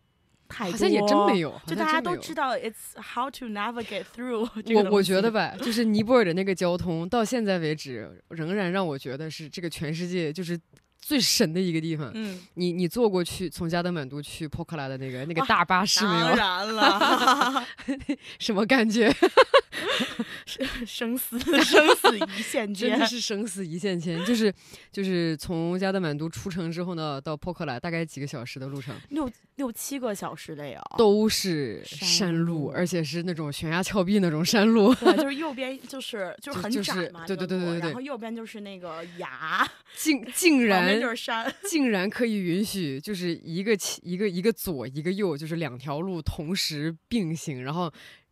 [0.47, 10.59] 太多，好像也真没有，就大家都知道 it's how to navigate through 这个我我觉得吧，就是尼泊尔的那个交通，到现在为止，仍然让我觉得是这个全世界就是
[11.05, 12.11] 最神的一个地方。
[12.13, 16.35] 嗯，你你坐过去从加德满都去波克拉的那个那个大巴士没当有？
[16.35, 17.65] 然了，
[18.39, 19.13] 什么感觉？
[20.85, 24.23] 生死生死一线间真的，是生死一线牵。
[24.25, 24.53] 就是
[24.91, 30.81] 就是从加德满都出城之后呢，到波克拉大概几个小时的路程，六六七个小时的呀。
[30.97, 34.93] 都是山山路，而且是那种悬崖峭壁那种山路。
[34.95, 47.91] 对， 就是右边就是就是很窄嘛，对对对对对然后右边就是那个崖，竟竟旁边然就是山， 竟然可以允许，就是一个一个一个左一个右，就是两条路同时并行，然后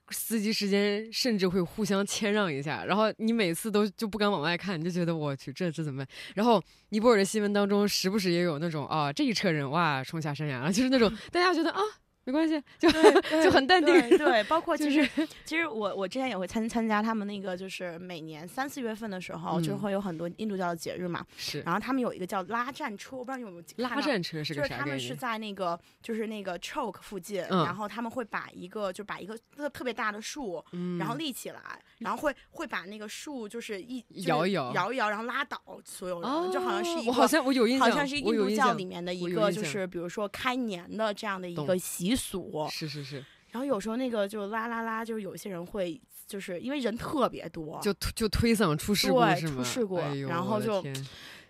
[0.09, 6.07] 司机之间甚至会互相谦让一下，然后你每次都就不敢往外看，你就觉得我去这这怎么办？
[6.35, 11.79] 然后尼泊尔的新闻当中时不时也有那种啊这一车人哇冲下山崖了，就是那种 大家觉得啊
[12.23, 21.25] 没关系，就对 就很淡定对对，包括就其实其实我我之前也会参参加他们那个，就是每年三四月份的时候，就是会有很多印度教的节日嘛。
[21.37, 25.15] 是然后他们有一个叫拉战车，我不知道你有没有拉战车是就是他们是？
[25.15, 31.59] 在那个就是那个 choke 附近，嗯然后他们会把一个就把一个特特别大的树，嗯然后立起来，
[31.99, 49.19] 然后会会把那个树就是一就是摇一摇摇一摇，然后拉倒所有人，哦，就好像是一个我好像我有印象，好像是印度教里面的一个就是比如说开年的这样的一个习俗，是是是，然后有时候那个就啦啦啦，就是有些人会就是因为人特别多，就推就推搡出事故？
[49.47, 49.97] 出事故
[50.27, 50.83] 然后就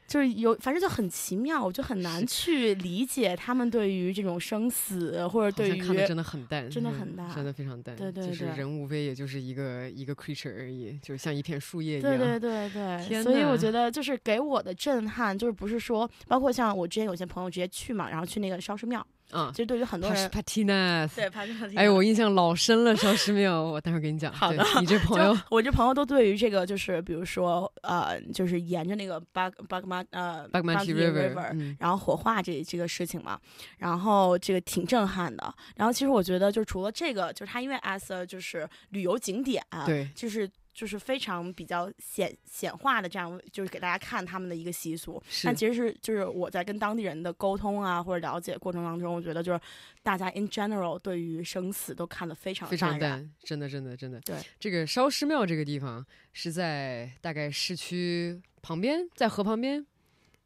[0.08, 7.95] 就是有反正就很奇妙，我就很难去理解他们对于这种生死或者对于像看的真的很淡，嗯真的很淡真的非常淡。
[7.95, 12.17] 对对对就是人无非也就是一个一个 creature 而已，就像一片树叶一样。
[12.17, 12.69] 对对对
[13.08, 19.52] 对，所以我觉得就是给我的震撼，就是不是说，包括像我之前有些朋友直接去嘛，然后去那个烧尸庙，嗯。
[19.54, 24.32] 其，实对于很多人，Patinas，对 p a s 哎呦，我印象老深了，烧师庙， 我待会儿给你讲。
[24.32, 24.65] 好的。
[24.80, 25.38] 你这朋友。
[25.50, 33.39] 我这朋友都对于这个就是比如说呃，就是沿着那个 Bag Bagma 呃 Bagmati River，嗯，然后火化这这个事情嘛，
[33.78, 35.54] 然后这个挺震撼的。
[35.76, 45.22] 然后其实我觉得，就除了这个，就是它因为 as a 就是旅游景点，对，就是就是非常比较显显化的这样，就是给大家看他们的一个习俗。
[45.30, 49.60] 是但其实是就是我在跟当地人的沟通啊或者了解过程当中，我觉得就是
[50.02, 54.20] 大家 in general 对于生死都看得非常非常淡真的，真的，真的。
[54.22, 59.86] 对，这个烧尸庙这个地方是在大概市区旁边，在河旁边，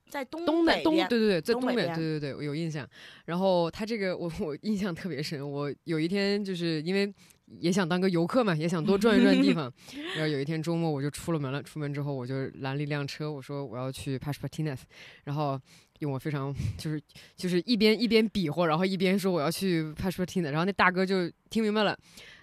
[0.09, 2.87] 在东东北对对对，在东北，东北对对对，我有印象。
[3.25, 7.13] 然后他这个我我印象特别深，我有一天就是因为
[7.59, 9.71] 也想当个游客嘛，也想多转一转地 方。
[10.15, 14.79] 然后有一天周末我就出了门了，出门之后我就拦了一辆车，我说我要去 Pashpatinas，
[15.23, 15.59] 然后。
[15.99, 17.01] 用我非常就是
[17.37, 21.97] 就是一边一边比划，然后一边说我要去 Pashpatinas，然后那大哥就听明白了，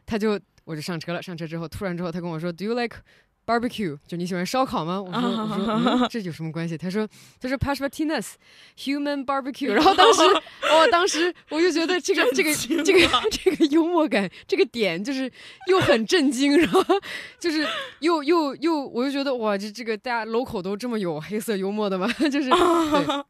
[0.06, 1.22] 他就我就上车了。
[1.22, 2.96] 上车之后，突然之后他跟我说，Do you like
[3.46, 3.98] barbecue？
[4.07, 5.00] 就你喜欢烧烤吗？
[5.00, 5.66] 我说我说、
[6.02, 6.76] 嗯、这有什么关系？
[6.76, 7.07] 他说
[7.40, 8.33] 他说 Pashpatinas
[8.78, 9.72] human barbecue。
[9.72, 10.22] 然后当时
[10.70, 15.31] 哦，当时我就觉得这个这个这个 这个幽默感这个点就是
[15.68, 16.85] 又很震惊，然后
[17.38, 17.66] 就是
[18.00, 22.07] 又又又我就觉得哇，这这个大家 local 都这么有黑色幽默的吗？
[22.31, 23.24] 就是对，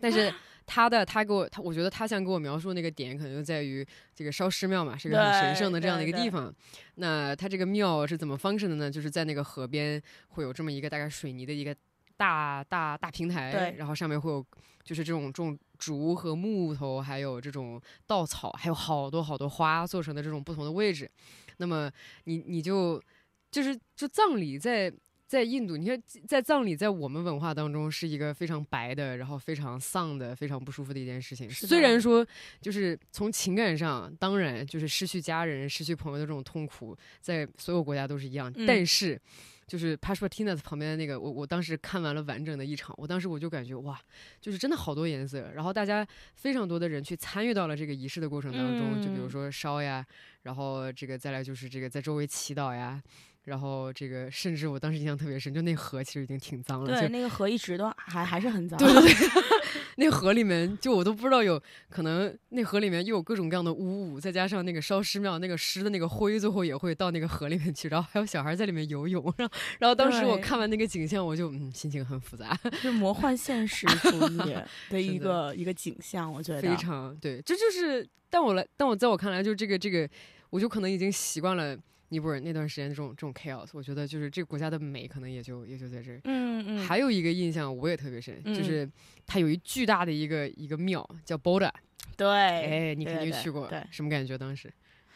[0.00, 0.32] 但是。
[0.68, 6.54] 他的他给我他，我觉得他想给我描述那个点，可能就在于这个烧尸庙嘛，是个很神圣的这样的一个地方。
[6.96, 8.90] 那他这个庙是怎么 function 的呢？
[8.90, 11.74] 就是在那个河边会有这么一个大概水泥的一个
[12.18, 14.44] 大大大平台，然后上面会有
[14.84, 21.10] 就是这种这种竹和木头，还有这种稻草，还有好多好多花做成的这种不同的位置。
[21.56, 21.90] 那么
[22.24, 23.02] 你你就
[23.50, 24.92] 就是就葬礼在。
[25.28, 31.50] 在印度，你看，在葬礼，在我们文化当中是一个非常白的，然后非常丧的、非常不舒服的一件事情。
[31.50, 32.26] 虽然说，
[32.62, 38.50] 就是从情感上，当然就是失去家人、失去朋友的这种痛苦，在所有国家都是一样。
[38.56, 39.20] 嗯、但是，
[39.66, 44.00] 就是 Pashpatinas 旁边的那个，我我当时看完了完整的一场，我当时我就感觉哇，
[44.40, 45.52] 就是真的好多颜色。
[45.54, 50.02] 然后大家非常多的人去参与到了这个仪式的过程当中，嗯、就比如说烧呀，
[50.44, 53.02] 然后这个再来就是这个在周围祈祷呀。
[53.48, 57.00] 然后这个，甚至我当时印象特别深，就那河其实已经挺脏了。
[57.00, 58.78] 对，那个河一直都还还是很脏。
[58.78, 59.42] 对 对对，
[59.96, 69.22] 那河里面就我都不知道有可能，那河里面又有各种各样的污物，再加上那个烧尸庙那个尸的那个灰，最后也会到那个河里面去，然后还有小孩在里面游泳。
[69.38, 72.58] 然后，然后当时我看完那个景象，我就嗯，心情很复杂。
[72.74, 74.38] 是魔幻现实主义
[74.90, 77.40] 的一个一个景象，我觉得非常对。
[77.42, 80.08] 这就是，但我来，但我在我看来，就这个这个，
[80.50, 81.76] 我就可能已经习惯了。
[82.10, 86.20] 尼泊尔那段时间这种这种 chaos，我觉得就是这个国家的美可能也就也就在这儿。
[86.24, 86.78] 嗯嗯。
[86.78, 88.88] 还有一个印象我也特别深，嗯、就是
[89.26, 91.70] 它有一巨大的一个一个庙叫 Boda。
[92.16, 92.28] 对。
[92.28, 94.38] 哎，你肯定去过，对什么感觉？
[94.38, 94.72] 当时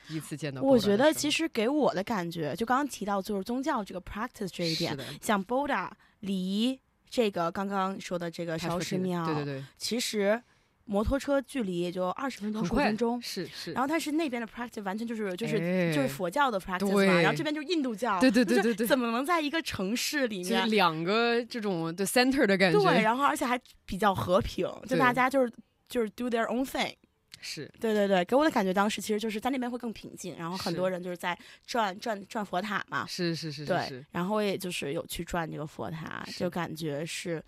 [0.07, 0.61] 第一次见到。
[0.61, 6.79] 我觉得其实给我的感觉，就刚刚提到就是宗教这个 practice 这一点，像 Boda 离
[7.09, 10.43] 这个刚刚说的这个烧尸庙，对对对，其实。
[10.85, 13.73] 摩托车距离也就二十分钟、十五分钟，是是。
[13.73, 22.79] 然后，但是那边的 practice 完全就是就是、哎、就是佛教的 practice 嘛，然后这边就是印度教，对对对对对，怎么能在一个城市里面两个这种的 center 的感觉？
[22.79, 25.53] 对，然后而且还比较和平，就大家就是
[25.88, 26.92] 就是 do their own thing。
[27.40, 33.05] 是对对对，给我的感觉当时其实就是在那边会更平静，然后很多人就是在转转转佛塔嘛。
[33.07, 37.42] 是是是对，然后我也就是有去转这个佛塔，就感觉是。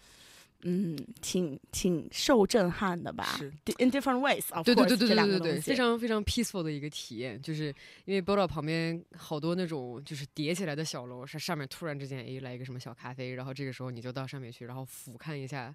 [0.66, 3.37] 嗯，挺挺受震撼的吧？
[3.38, 4.62] 是，in different ways。
[4.64, 7.66] 对对对对对对对，非常非常 peaceful 的一个体验，就是
[8.07, 15.70] 因为 Boda 旁边好多那种就是叠起来的小楼，是上面突然之间哎来一个什么小咖啡，然后这个时候你就到上面去，然后俯瞰一下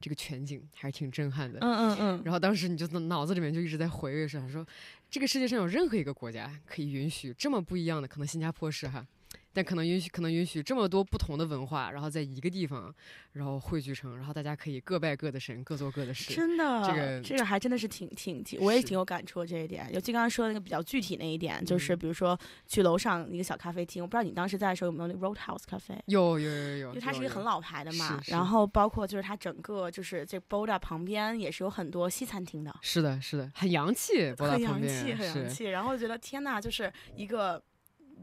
[0.00, 1.60] 这个全景，还是挺震撼的。
[1.60, 2.22] 嗯嗯嗯。
[2.24, 4.66] 然后当时你就脑子里面就一直在回味，想说
[5.08, 9.06] 这个世界上有任何一个国家可以允许这么不一样的，可能新加坡是哈。
[9.52, 12.94] 但可能允许，可能允许这么多不同的文化，然后在一个地方，
[13.32, 16.32] 然后汇聚成，然后大家可以各拜各的神，各做各的事。
[16.34, 19.88] 真的，这个这个还真的是挺挺挺，我也挺有感触这一点。
[19.92, 25.94] 尤其刚刚说的那个比较具体那一点，就是比如说去楼上一个小咖啡厅，我不知道你当时在的时候有没有那 Roadhouse 咖啡？
[26.06, 28.20] 有有有有，因为它是一个很老牌的嘛。
[28.28, 32.74] 然后包括就是它整个就是这 Boda 旁边也是有很多西餐厅的。
[32.80, 35.64] 是的，是的，很洋气，很洋气，很洋气。
[35.64, 37.62] 然后觉得天呐，就是一个。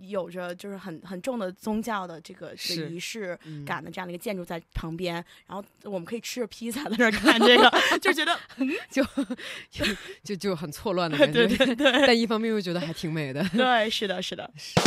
[0.02, 5.16] 有着就是很很重的宗教的这个这仪式感的这样的一个建筑在旁边，
[5.48, 8.38] 然后我们可以吃着披萨在那儿 看这个，就觉得
[8.90, 9.04] 就
[9.70, 9.86] 就
[10.24, 11.92] 就就很错乱的感觉，对对对。
[12.08, 14.80] 但一方面又觉得还挺美的，对，是的，是的，是。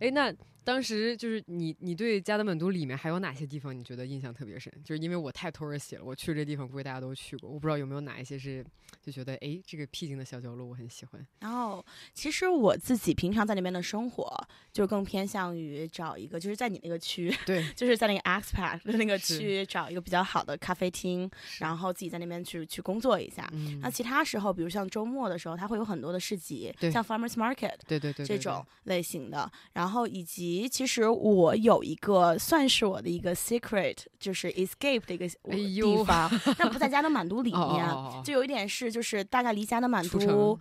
[0.00, 0.32] 哎，那
[0.64, 4.72] 当时就是你，你对加德满都里面还有哪些地方你觉得印象特别深？
[4.84, 8.64] 就是因为我太 tourist 了，我去这地方估计大家都去过，我不知道有没有哪一些是
[9.00, 11.26] 就觉得哎，这个僻静的小角落我很喜欢。
[11.40, 11.84] 然后
[12.14, 23.48] 其实我自己平常在那边的生活，就更偏向于找一个就是在你那个区，对， 就是在那个 expat 的那个区找一个比较好的咖啡厅，然后自己在那边去去工作一下。
[23.52, 29.50] 嗯，那其他时候，比如像周末的时候，它会有很多的市集对，像 farmers market 对对对对这种类型的。
[29.72, 40.58] 然后以及其实我有一个算是我的一个 secret，就是 escape 的一个哎地呦方，但不在加德满 都里面，哦哦哦就有一点是就是大概离加德满都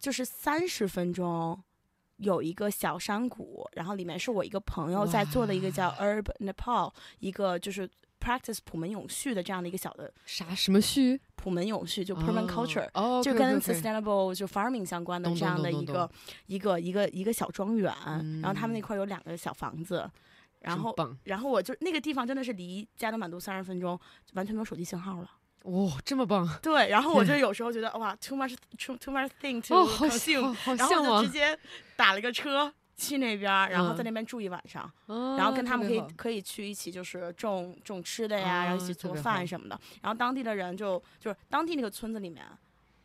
[0.00, 1.58] 就是三十分钟。
[2.18, 7.88] 有一个小山谷，然后里面是我一个朋友在做的一个叫 Herb Nepal，一个就是
[8.22, 11.20] practice 普门永续的这样的一个小的啥什么续？
[11.34, 16.08] 普门永续，就 permanent culture，、哦，就跟 sustainable 就 farming 相关的这样的一个
[16.46, 17.92] 一个一个一个小庄园，
[18.40, 18.82] 然后他们那嗯。
[18.82, 20.08] 块有两个小房子，
[20.60, 20.94] 然后
[21.24, 23.98] 然后我就那个地方真的是离加德满都三十分钟，
[24.34, 25.30] 完全没有手机信号了。
[25.64, 26.48] 哇，这么棒。
[26.60, 31.58] 对，然后我就有时候觉得哇，too much too too much thing to 哦，好 consume，、好好然后我就直，接
[31.96, 32.72] 打了个车
[33.02, 34.04] 去那边，然后在嗯。
[34.04, 39.80] 那边住一晚上，然然后跟他们可以可以去一起就是种种吃的呀，然后一起做饭什么的。
[40.02, 42.44] 然后当地的人就就是当地那个村子里面，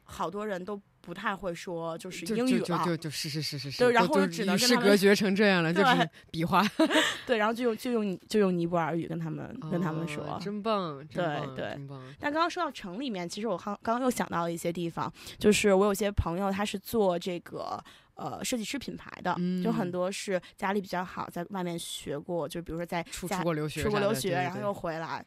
[0.04, 6.62] 好多人都不太会说就是英语了，就就是是是是是，对然后就只能与跟他们世隔绝成这样了，就对是 比划，
[7.26, 10.08] 对，然后就用就用就用尼泊尔语跟他们跟他们哦。
[10.08, 10.40] 说。
[10.42, 17.82] 真棒，真对棒对真棒，但刚刚说到城里面，其实我刚刚刚又想到了一些地方，就是我有些朋友他是做这个
[18.18, 19.92] 呃设计师品牌的，就很嗯。
[19.92, 25.26] 多是家里比较好，在外面学过，就比如说在出出国留学出国留学，然后又回来，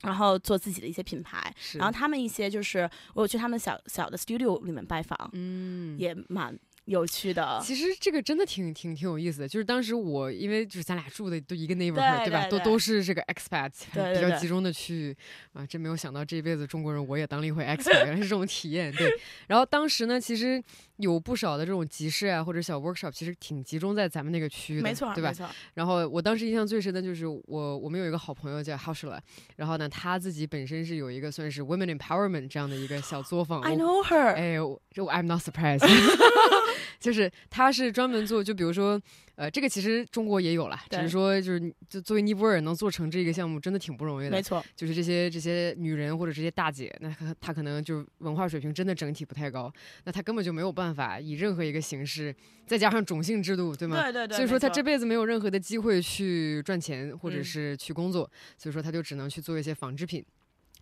[0.00, 1.54] 然后做自己的一些品牌。
[1.74, 5.98] 然后他们一些就是我有去他们小小的 studio 里面拜访，嗯。
[5.98, 6.58] 也蛮
[6.90, 7.60] 有趣的。
[7.62, 12.46] 其实这个真的挺挺挺有意思的，就是当时我因为就是咱俩住的都一个 neighborhood 对吧？
[12.48, 15.16] 都都是这个 expat，比较集中的区域
[15.52, 18.92] 啊，真没有想到这一辈子中国人我也当了一回 expat，原来是这种体验。
[18.92, 19.08] 对，
[19.46, 20.60] 然后当时呢，其实
[20.96, 25.34] 有不少的这种集市啊或者小 workshop，其实挺集中在咱们那个区域的，没错，对吧没？
[25.34, 29.18] 错，然后我当时印象最深的就是我我们有一个好朋友叫 Hushla，
[29.56, 33.60] 然后呢他自己本身是有一个算是 women empowerment 这样的一个小作坊。
[33.70, 35.86] I know her，哎，我 I'm not surprised，
[37.00, 39.00] 就是他是专门做，就比如说，
[39.34, 44.42] 呃，这个其实中国也有了，只是说就是就作为尼泊尔能做成这个项目，真的挺不容易的没。
[44.42, 49.72] 错，就是这些这些女人或者这些大姐，那她她可能就文化水平真的整体不太高，
[50.04, 52.34] 那她根本就没有办法以任何一个形式，
[52.66, 54.02] 再加上种姓制度，对吗？
[54.02, 60.22] 对对对，所以说她这辈子没有任何的机会去赚钱或者嗯是去工作，所以说她就只能去做一些纺织品。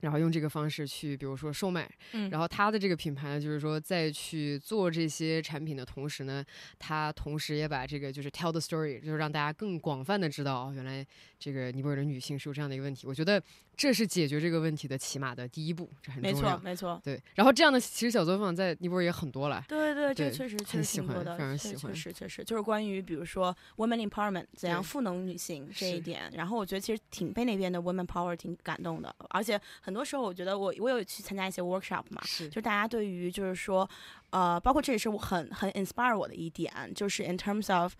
[0.00, 2.30] 然后用这个方式去，比如说售卖，嗯。
[2.30, 6.44] 然后他的这个品牌呢，就是说在去做这些产品的同时呢，
[6.78, 11.06] 他同时也把这个就是 tell the story，就是让大家更广泛的知道，哦，原来
[11.38, 13.06] 这个尼泊尔的女性是有这样的一个问题。
[13.06, 13.40] 我觉得
[13.76, 16.60] 这是解决这个问题的起码的第一步，这很没重要错。
[16.64, 19.64] 没错，对，然后这样的其实小作坊在尼泊尔也很多了。
[19.68, 33.88] 对对，这确实确很喜欢实挺多的，确非常喜欢确实确实就是关于比如说 women empowerment 怎样赋能女性这一点，然后我觉得其实挺被那边的 women power 挺感动的，而且很多时候我觉得我我有去参加一些 workshop 嘛，是就大家对于就是说，
[34.30, 37.94] 呃，包括这也是我很很 inspire 我的一点，就是 in terms of。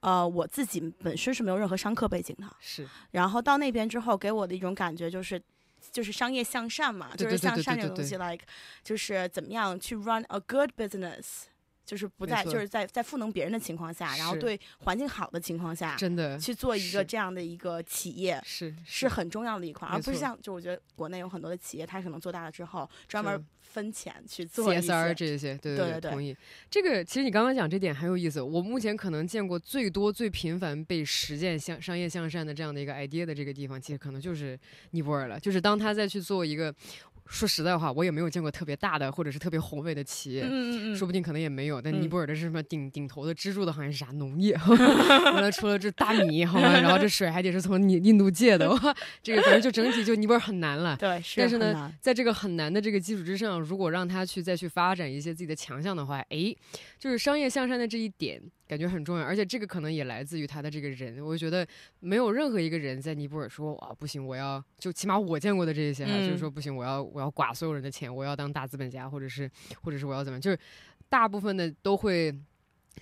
[0.00, 5.40] 呃，我自己本身是没有任何商科背景的，是，然后到那边之后，给我的一种感觉就是，
[5.92, 8.44] 就是商业向善嘛，就是向善这种东西，like
[8.82, 11.44] 就是怎么样去 run a good business，
[11.90, 18.40] 就是不在就是在在赋能别人的情况下，然后对环境好的情况下，真的去做一个这样的一个企业。
[18.44, 26.36] 是是很重要的一块，而不是像就我觉得国内有很多的企业，它可能做大了之后专门分钱去做一 CSR 些这些，对对对对同意。
[26.70, 28.40] 这个其实你刚刚讲这点很有意思。
[28.40, 34.56] 我目前可能见过最多、最频繁被实践向商业向善的这样的一个 idea 的这个地方，其实可能就是
[34.92, 35.40] 尼泊尔了。
[35.40, 36.72] 就是当他再去做一个，
[37.26, 40.42] 说实在话，我也没有见过特别大的或者是特别宏伟的企业。
[40.42, 44.06] 嗯嗯嗯说不定可能也没有，但尼嗯泊尔的是什么顶顶头的支柱的好像是啥？
[44.14, 46.72] 农业， 完了除了这大米，好吗？
[46.80, 50.96] 然后这水还得是从印印度借的，哇，这个反正就整体就尼泊尔很难了。
[50.96, 56.56] 对，是但是呢在这个很难的这个基础之上，如果让他去再去发展一些自己的强项的话，诶，
[56.98, 61.18] 就是商业向善的这一点感觉很重要，而且这个可能也来自于他的这个人。
[61.18, 61.66] 我觉得
[61.98, 69.50] 没有任何一个人在尼泊尔说啊不行，我要就起码我见过的这一些哈，嗯就是说不行，我要我要刮所有人的钱，我要当大资本家，或者是
[69.82, 70.58] 或者是我要怎么样，就是
[71.08, 72.32] 大部分的都会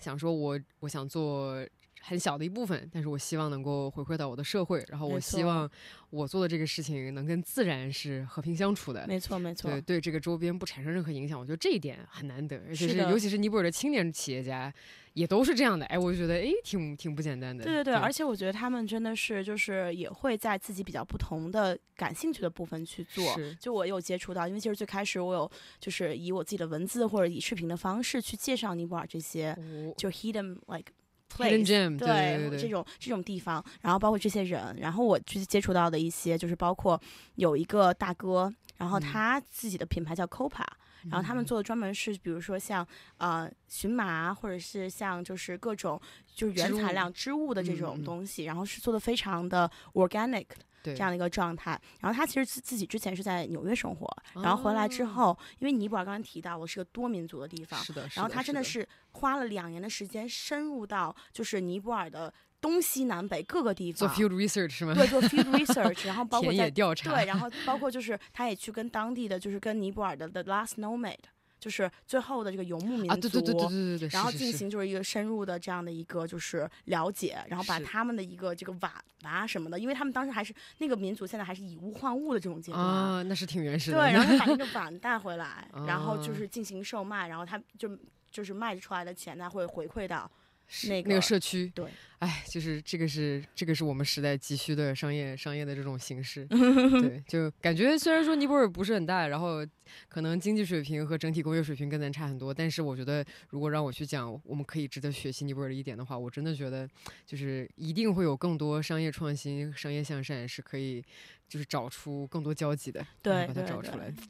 [0.01, 1.63] 想说我我想做。
[2.01, 5.69] 很小的一部分，但是我希望能够回馈到我的社会，然后我希望
[6.11, 9.05] 我做的这个事情能跟自然是和平相处的。
[9.09, 14.73] 没错没错对，对这个周边不产生任何影响，我觉得这一点很难得，而且是是尤其是尼泊尔的青年企业家
[15.19, 17.65] 也都是这样的，哎，我就觉得哎挺挺不简单的。
[17.65, 23.35] 对对对，而且我觉得他们真的是就是也会在自己比较不同的感兴趣的部分去做。
[23.35, 25.51] 是就我有接触到，因为其实最开始我有
[25.81, 30.93] 就是以我自己的文字或者以视频的方式去介绍尼泊尔这些哦就 hidden like
[31.29, 32.07] place，gem，对
[32.39, 37.01] 对对这种这种地方，然后包括这些人，然后我去接触到的一些就是包括
[37.35, 40.65] 有一个大哥，然后嗯他自己的品牌叫 Copa，、
[41.05, 42.87] 然后他们做的专门是比如说像
[43.19, 46.01] 呃荨麻或者是像就是各种
[46.35, 50.47] 就是原材料织物的这种东西，然后是做的非常的 organic
[50.83, 50.95] 对。
[50.95, 51.81] 这样的一个状态。
[52.01, 64.17] 然后他其实自自己之前是在纽约生活，然后回来之哦后，因为尼泊尔刚刚提到我是个多民族的地方，是的，然后他真的是是花了两年的时间深入到就是尼泊尔的东西南北各个地方做方。
[64.17, 64.95] field research 是吗？
[64.95, 71.17] 对，做 field research，然后包括在调查，对，然后包括就是他也去跟当地的，就是跟尼泊尔的 The Last Nomad，
[71.61, 82.85] 就是最后的这个游牧民族，啊，对对对对对对对，然后进行就是一个深入的这样的一个就是了解，然后把他们的一个这个瓦瓦什么的，因为他们当时还是那个民族现在还是以物换物的这种阶段。
[82.85, 83.99] 啊，那是挺原始的。
[83.99, 87.97] 对，然后把那个 碗带回来，然后就哦是进行售卖，然后他就
[88.31, 90.48] 就是卖出来的钱呢会回馈到是
[90.89, 91.87] 那个那个社区，对，
[92.19, 96.45] 哎，就是这个是这个是我们时代急需的商业商业的这种形式，
[97.01, 99.67] 对，就感觉虽然说尼泊尔不是很大，然后
[100.09, 106.89] 可能经济水平和整体工业水平跟咱差很多，但是我觉得如果让我去讲我们可以值得学习尼泊尔的一点的话，我真的觉得
[107.27, 111.03] 就是一定会有更多商业创新、商业向善是可以
[111.49, 114.13] 就是找出更多交集的，对把它对对对找出来。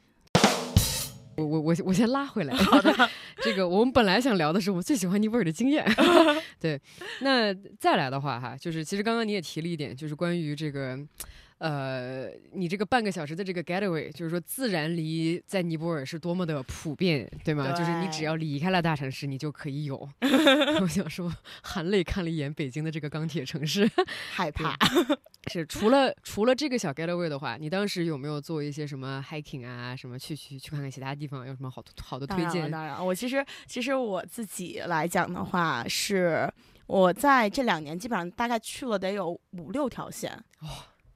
[1.37, 2.53] 我我我我先拉回来。
[2.53, 3.09] 好的，
[3.41, 5.85] 这个我们本来想聊的是我最喜欢尼泊尔的经验。
[6.59, 6.79] 对，
[7.21, 10.99] 那再来的话哈，就是其实刚刚你也提了一点，就是关于这个。
[11.59, 17.71] 呃，你这个半个小时的这个 getaway，就是说自然离在尼泊尔是多么的普遍，对吗？
[17.73, 20.09] 就是你只要离开了大城市，你就可以有。
[20.81, 21.31] 我想说，
[21.61, 23.89] 含泪看了一眼北京的这个钢铁城市，
[24.31, 24.75] 害怕。
[25.51, 32.71] 是除了除了这个小 getaway 的话，你当时有没有做一些什么 hiking 啊，什么去去去看看其他地方，有什么好好的当然了，推荐？
[32.71, 36.49] 当然了，我其实其实我自己来讲的话，是
[36.87, 40.41] 我在这两年基本上大概去了得有五六条线。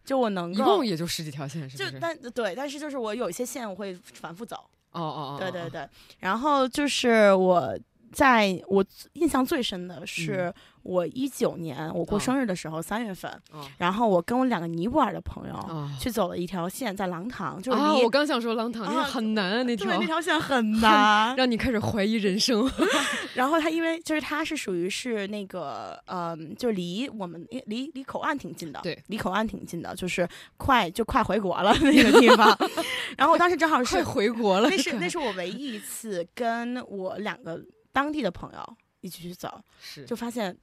[0.05, 1.91] 就我能一够共也就十几条线，是不？
[1.91, 4.55] 就但对，但是就是我有一些线我会反复走。
[4.91, 5.87] 哦哦哦，哦，对对对，
[6.19, 7.77] 然后就是我
[8.13, 10.53] 在我印象最深的是
[10.83, 21.35] 我一九年我过生日的时候，三、月份，哦然后我跟我两个尼泊尔的朋友、哦去走了一条线，在廊塘，就是我刚想说廊塘那个啊很难啊，那对条那条线很难。
[21.35, 22.69] 让你开始怀疑人生。
[23.33, 32.55] 然后他因为就是他是属于是那个嗯，就离我们离离口岸挺近的，对，离口岸挺近的，就是快就快回国了那个地方。
[33.17, 37.59] 然后我当时正好是回国了，那是那是我唯一一次跟我两个
[37.93, 40.57] 当地的朋友一起去走，是就发现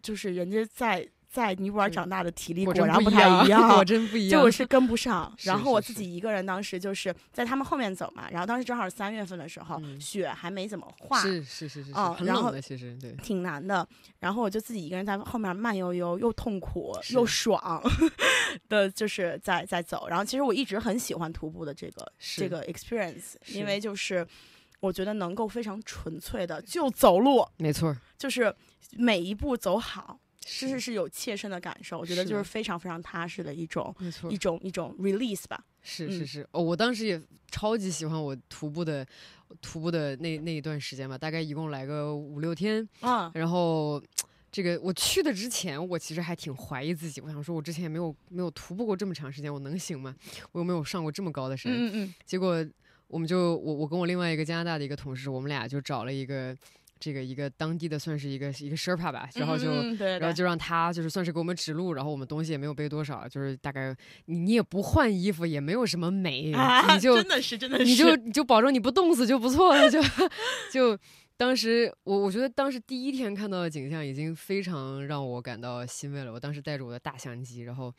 [0.00, 4.38] 就是人家在在尼泊尔长大的体力果然不太，一样，果真不一样。
[4.38, 13.10] 就我是跟不上，然后我自己一个人当时就是在他们后面走嘛，然后当时正好是三月份的时候，嗯雪还没怎么化，是是是是哦然后冷的，其实对。
[13.16, 13.84] 挺难的。
[14.20, 17.82] 然后我就自己一个人在后面慢悠悠，又痛苦又爽
[18.68, 20.06] 的，就是在在走。
[20.08, 24.24] 然后其实我一直很喜欢徒步的这个这个 experience，因为就是
[24.84, 28.54] 我觉得能够非常纯粹的就走路，没错儿，就是
[28.92, 31.98] 每一步走好，是是是有切身的感受。
[31.98, 35.58] 我觉得就是非常非常踏实的一种没错一，种一种 release 吧。
[35.58, 36.48] 嗯是是是。
[36.52, 37.20] 哦，我当时也
[37.50, 39.06] 超级喜欢我徒步的
[39.60, 44.02] 徒步的那那一段时间吧，大概一共来个五六天，啊，然后。
[44.54, 47.20] 这个我去的之前，我其实还挺怀疑自己。
[47.20, 50.14] 我想说，我之前也没有没有徒步过这么长时间，我能行吗？
[50.52, 51.72] 我又没有上过这么高的山。
[51.72, 52.64] 嗯嗯结果
[53.14, 56.52] 我们就我我跟我另外一个加拿大的一个同事，我们俩就找了一个
[56.98, 59.70] 这个一个当地的算是一个一个 Sherpa 吧，然后就。
[60.18, 63.94] 然后就让他就是算是给我们指路，然后我们东西也没有背多少，就是大概
[64.26, 70.00] 你你也不换衣服，也没有什么美，啊，你就真的是真的是，你就你就保证你不冻死就不错了，就
[70.72, 70.98] 就
[71.36, 76.32] 当时我我觉得当时第一天看到的景象已经非常让我感到欣慰了。
[76.32, 77.92] 我当时带着我的大相机，然后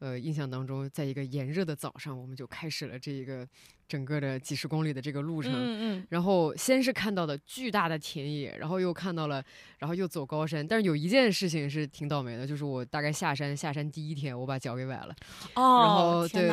[0.00, 3.48] 呃印象当中，在一个炎热的早上，我们就开始了这一个
[3.88, 5.50] 整个的几十公里的这个路程。
[5.54, 9.42] 嗯嗯然后先是看到了巨大的田野，然后又看到了，
[9.78, 10.66] 然后又走高山。
[10.66, 15.14] 但是有一件事情是挺倒霉的，就是我大概下山下山第一天，我把脚给崴了。
[15.54, 16.50] 哦，然后对，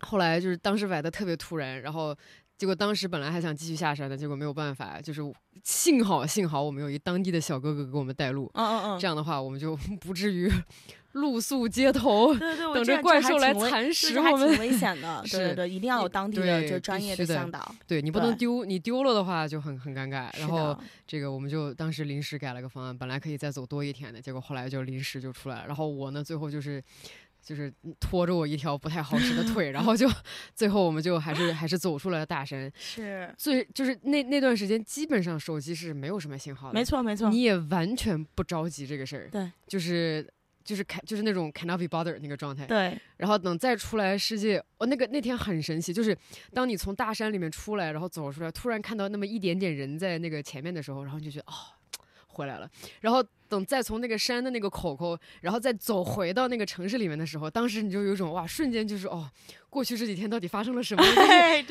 [0.00, 2.14] 后来就是当时崴的特别突然，然后
[2.58, 5.20] 结果当时本来还想继续下山的，结果没有办法，就是
[5.64, 10.48] 幸好幸好我们有一当地的小哥哥给我们带路，嗯嗯嗯，这样的话我们就 不至于
[11.12, 15.22] 露宿街头，对对，等着怪兽来蚕食我们，挺危险的。
[15.28, 20.30] 对对对，一定要有当地的就专业的向导，对你不能丢，你丢了的话就很很尴尬。
[20.38, 25.66] 然后这个我们就当时临时改了个方案，本来可以再走多一天的，结果后来就临时就出来了。
[25.66, 26.82] 然后我呢，最后就是。
[27.42, 30.08] 就是拖着我一条不太好使的腿，然后就
[30.54, 32.70] 最后我们就还是还是走出了大山。
[32.78, 36.74] 是，最就是那那段时间基本上手机是没有什么信号的。
[36.74, 37.28] 没错没错。
[37.30, 39.28] 你也完全不着急这个事儿。
[39.28, 39.50] 对。
[39.66, 40.24] 就是
[40.62, 42.64] 就是开就是那种 cannot be bothered 那个状态。
[42.66, 42.96] 对。
[43.16, 46.16] 然后等再出来世界，哦，那个那天很神奇，就是
[46.54, 51.54] 当你从大山里面出来，然后走出来，突然看到那么一点点人在那个前面的时候，然后你就觉得哦，
[52.28, 52.70] 回来了，
[53.00, 53.20] 然后。
[53.52, 59.30] 等再从那个山的那个口口，然后再走回到那个城市里面的时候，当时你就有一种哇，瞬间就是哦。
[59.72, 61.02] 过去这几天到底发生了什么？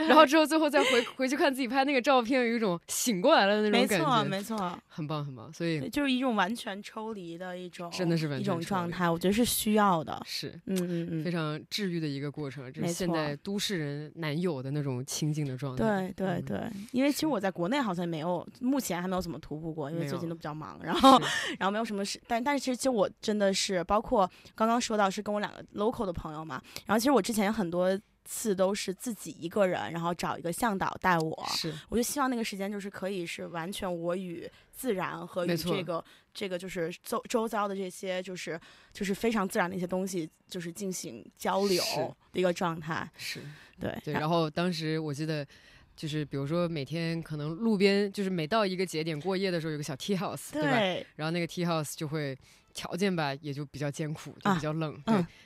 [0.07, 4.23] 然后之后最后再回回去看自己拍那个照片，有一种醒过来了的那种感觉。
[4.23, 5.53] 没错，没错，很棒很棒。
[5.53, 9.07] 所以就是一种完全抽离的一种，真的是一种状态。
[9.07, 10.19] 我觉得是需要的。
[10.25, 12.73] 是，嗯嗯嗯，非常治愈的一个过程。
[12.73, 16.11] 这是现在都市人难有的那种清静的状态。
[16.15, 16.59] 对对对，
[16.93, 20.79] 因为其实我在国内好像没有，目前还没有怎么徒步过，因为最近都比较忙。
[20.81, 21.21] 然后
[21.59, 26.61] 然后没有什么事，但但是其实其实我真的是，包括刚刚说到是跟我两个 local 的朋友嘛。
[26.85, 27.99] 然后其实我之前很多。
[28.23, 31.45] 次都是自己一个人，然后找一个向导带我。
[31.49, 36.01] 是，我就希望那个时间就是可以是完全我与自然和与这个
[36.31, 38.57] 这个就是周周遭的这些就是
[38.93, 41.83] 就是非常自然的一些东西就是进行交流
[42.31, 43.09] 的一个状态。
[43.17, 43.41] 是，
[43.79, 44.13] 对对。
[44.13, 45.45] 然后当时我记得
[46.01, 51.05] 就是比如说每天可能路边就是每到一个节点过夜的时候有个小 tea house，对吧？
[51.15, 52.35] 然后那个 tea house 就会。
[52.73, 54.97] 条件吧，也就比较艰苦，就比较冷。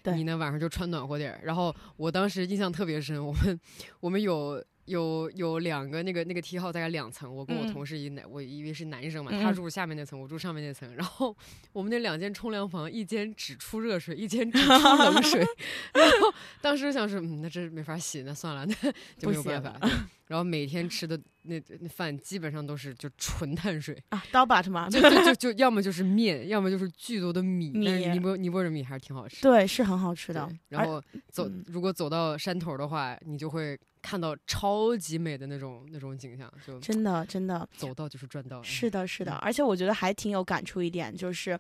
[0.03, 1.41] 对，你呢晚上就穿暖和点儿。
[1.43, 3.59] 然后我当时印象特别深，我们
[3.99, 10.95] 我们有有有两个那个那个梯号大概两层，我跟我同事一男，我以为是男生嘛，他住下面那层，我住上面那层。
[10.95, 11.35] 然后
[11.73, 15.39] 我们那两间冲凉房，一间只出热水，一间只出冷水。
[15.93, 19.79] 然后当时想说，嗯，那这没法洗，那算了，那就没有办法。
[20.27, 27.69] 然后每天吃的那那饭基本上都是就纯碳水啊，刀把它嘛，就就就就要么就是面，要么就是巨多的米。
[27.69, 29.41] 米尼泊尼泊尔米还是挺好吃。
[29.41, 30.49] 对，是很好吃的。
[30.69, 38.61] 然后走，如果走到山头的话，你就会看到超级美的那种那种景象，就真的真的走到就是赚到。
[38.61, 39.31] 是的，是的。
[39.37, 41.59] 而且我觉得还挺有感触一点，就是，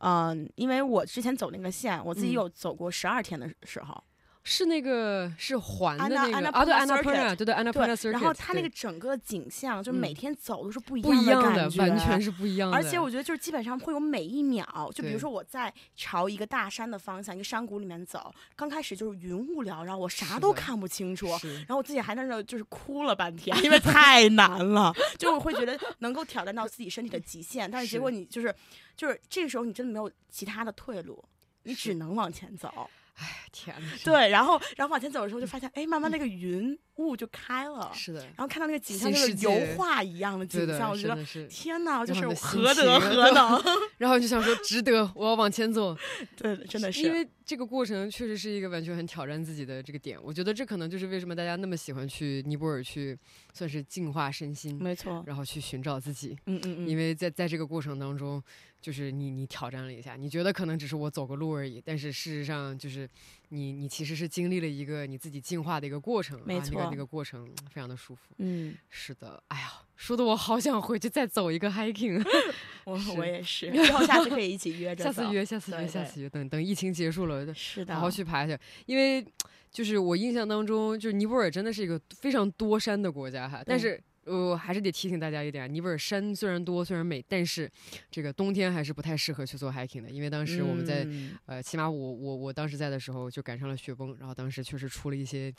[0.00, 4.04] 嗯，因为我之前走那个线，我自己有走过十二天的时候。
[4.48, 7.80] 是那个是环的那个啊，对安娜普纳，对对安娜普。
[7.80, 12.76] 然后它那个整个景象，就每天走都是不一样的完全是不一样的。
[12.76, 28.54] 而且我觉得就是基本上会有每一秒，就比如说我在朝一个大山的方向，一个山谷里面走，刚开始就是云雾缭绕，我啥都看不清楚，然后我自己还在那就是哭了半天， 因为太难了，就我会觉得能够挑战到自己身体的极限，但是结果你就是
[28.96, 31.24] 就是这个时候你真的没有其他的退路，
[31.64, 32.88] 你只能往前走。
[33.16, 33.86] 哎，天呐！
[34.04, 37.90] 对，然后，然后往前走的时候，就发现，哎，慢慢那个云雾就开了。
[37.94, 38.20] 是的。
[38.20, 41.16] 然后看到那个景象，就是油画一样的景象，我觉得
[41.48, 43.62] 天哪，就是何德何能？
[43.96, 45.96] 然后就想说，值得，我要往前走。
[46.36, 47.02] 对，真的是。
[47.02, 50.18] 因为这个过程确实是一个完全很挑战自己的这个点。
[50.22, 53.18] 我觉得这可能就是为什么大家那么喜欢去尼泊尔去，
[53.54, 54.76] 算是净化身心。
[54.78, 55.22] 没错。
[55.26, 56.36] 然后去寻找自己。
[56.46, 56.88] 嗯嗯嗯。
[56.88, 58.42] 因为在在这个过程当中。
[58.86, 63.10] 就是你，你挑战了一下，你觉得可能只是我走个路而已，但是事实上就是
[63.48, 68.32] 你，你其实是经历了一个你自己进化的一个过程，没错，那个过程非常的舒服。
[68.36, 72.24] 嗯，是的，哎呀，说的我好想回去再走一个 hiking。
[72.86, 75.02] 我我也是， 然后下次可以一起约着。
[75.02, 78.56] 下次约，下次约，下次约，等等疫情结束了，是的，好好去爬去。
[78.86, 79.26] 因为
[79.72, 84.00] 就是我印象当中，就是尼泊尔真的是一个非常多山的国家哈，但是。
[84.26, 87.70] 呃，还是得提醒大家一点，尼泊尔山虽然多，虽然美，但是
[88.10, 91.06] 这个冬天还是不太适合去做 hiking 的，因为当时我们在
[91.46, 95.52] 呃，起码我我我当时在的时候就赶上了雪崩，然后当时确实出了一些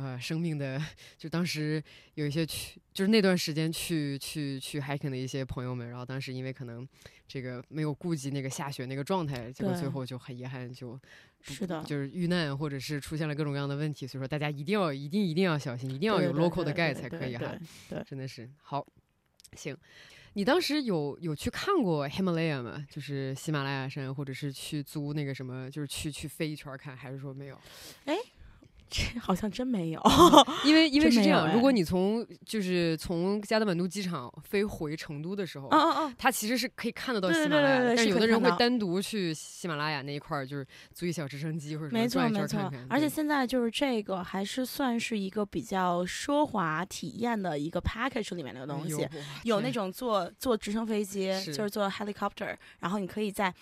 [0.00, 0.80] 呃生命的，
[1.18, 1.82] 就当时
[2.14, 6.88] 有一些去，就是那段时间去去去 hiking 的一些朋友们，然后当时因为可能
[7.26, 10.98] 这个没有顾及那个下雪那个状态，结果最后就很遗憾就。
[11.40, 17.56] 是的，就是遇难或者是出现了各种各样的问题，所以说大家一定要一定一定要小心，一定要有 local 的 guide 才可以哈。
[17.88, 18.84] 对，真的是好。
[19.54, 19.76] 行，
[20.32, 22.84] 你当时有有去看过 Himalaya 吗？
[22.90, 27.56] 就是喜马拉雅山，或者是去租那个什么，就是去去飞一圈看，还是说没有？
[28.06, 28.16] 哎，
[28.88, 30.02] 这 好像真没有。
[30.64, 35.68] 因为因为是这样，如果你从就是从加德满都机场飞回成都的时候，
[36.16, 42.86] 它其实是可以看得到对喜马拉雅的，对对对但是有的人会单独去喜马拉雅那一块儿，就是租一小直升机或者什么没错转一圈没错儿看看。。
[42.88, 49.06] 而且现在就是这个还是算是一个比较奢华体验的一个 package 里面的东西。
[49.44, 53.52] 有那种坐坐直升飞机，是就是坐 helicopter，然后你可以在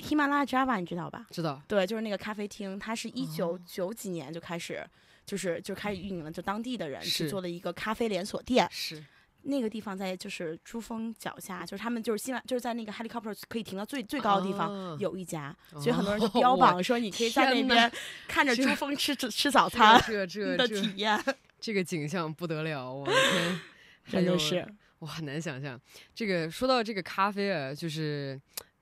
[0.00, 1.26] 喜马拉雅 Java 你知道吧？
[1.30, 4.84] 知道对，就是那个咖啡厅，它是一九哦九几年就开始，
[5.26, 8.68] 就是就开始运营了，就当地的人是去做了一个咖啡连锁店。
[8.70, 9.04] 是
[9.42, 17.90] 那个地方在就是珠峰脚下，就是他们就是希望就是在那个 helicopter 可以停到最最高的地方、啊有一家，所以很多人就哦 标榜说你可以在那边
[18.26, 21.18] 看着珠峰吃吃吃早这餐这这的这体验，
[21.60, 23.60] 这个景象不得了，我的天，
[24.10, 24.66] 真的是
[24.98, 25.80] 我很难想象。
[26.14, 28.38] 这个说到这个咖啡啊，就是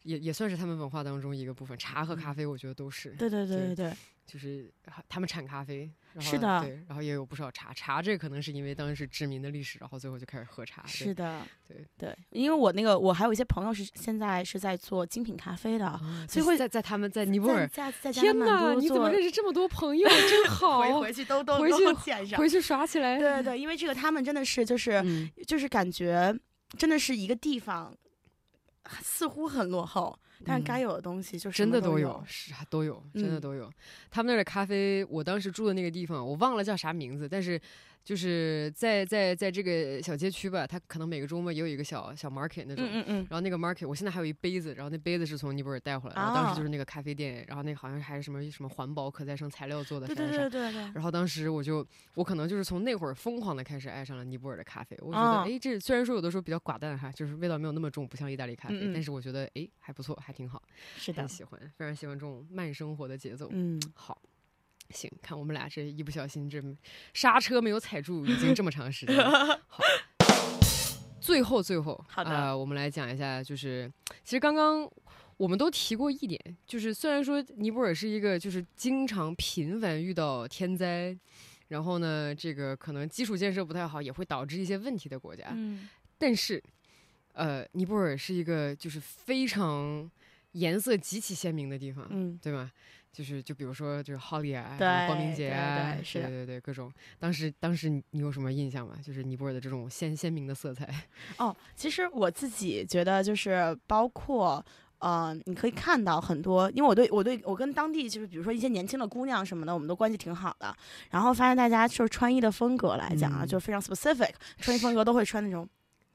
[0.07, 3.93] 也也算是他们文化当中一个部分，茶和咖啡我觉得都是，对对对对
[4.25, 4.73] 就是
[5.09, 20.09] 他们产咖啡，然后是的对，然后也有不少茶，茶这可能是因为当时殖民的历史，然后最后就开始喝茶，是的，对对，因为我那个我还有一些朋友是现在是在做精品咖啡的，啊所以会在在他们在尼泊尔，在在在加天德满都你怎么做认识这么多朋友？
[20.09, 22.37] 真 好，回回去都 都回去都见上。
[22.37, 26.37] 回去耍起来，对对对，因为这个他们真的是就是、嗯，就是感觉
[26.77, 27.97] 真的是一个地方，
[29.03, 32.23] 似乎很落后，但是该嗯有的东西就是真的都有。
[32.27, 33.71] 是啊都有，真的嗯都有。
[34.11, 37.61] 他们那儿的咖啡，我当时住的那个地方，我忘了叫啥名字，但是
[38.07, 42.87] 就是在在在这个小街区吧，它可能每个周末也有一个小小 market 那种。
[42.87, 50.81] 嗯嗯嗯，然后那个 market，我现在还有一杯子，然后那杯子是从尼泊尔带回来的，然后当啊时就是那个咖啡店，然后那个好像还是什么什么环保可再生材料做的，对对对对对。
[50.95, 51.85] 然后当时我就，
[52.15, 54.97] 我可能就是从那会儿疯狂的开始爱上了尼泊尔的咖啡。
[55.01, 60.63] 我觉得，啊哎、这虽然说有的时候比较寡淡哈，就是味道没有那么重，不像意大利咖啡，嗯嗯但是我觉得，哎，还不错，还挺好，
[60.97, 63.49] 是的很，喜欢，非常喜欢这种慢生活的节奏。
[63.51, 64.23] 嗯，好，
[64.97, 66.61] 行，看我们俩这一不小心这
[67.13, 69.61] 刹车没有踩住，已经这么长时间了。
[69.69, 69.85] 好，
[71.21, 73.93] 最后最后，好的呃，我们来讲一下，就是
[74.25, 74.91] 其实刚刚。
[75.39, 81.15] 我们都提过一点，就是虽然说尼泊尔是一个就是经常频繁遇到天灾，
[81.69, 86.63] 然后呢，这个可能基础建设不太好，也会导致一些问题的国家，嗯，但是，
[87.35, 90.11] 呃，尼泊尔是一个就是非常
[90.53, 92.73] 颜色极其鲜明的地方，嗯，对吧？
[93.17, 96.93] 就是就比如说就是 Holi 啊，对什么光明节对啊，对是对对对，各种。
[97.19, 98.95] 当时当时你你有什么印象吗？
[99.03, 100.87] 就是尼泊尔的这种鲜鲜明的色彩。
[101.39, 104.63] 哦，其实我自己觉得就是包括。
[104.99, 110.75] 呃，你可以看到很多，因为我对我对我跟当地就是比如说一些年轻的姑娘什么的，我们都关系挺好的。
[111.11, 115.69] 然后发现大家就是穿衣的风格来讲啊，嗯就非常 specific，穿衣风格都会穿那种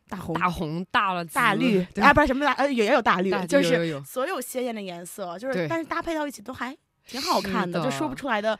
[0.09, 6.75] 大红、大红大了大绿对啊，不是什么大，呃，也也有大绿大，就是所有鲜艳的颜色，就是但是搭配到一起都还
[7.11, 8.57] 挺好看是的，就说不出来的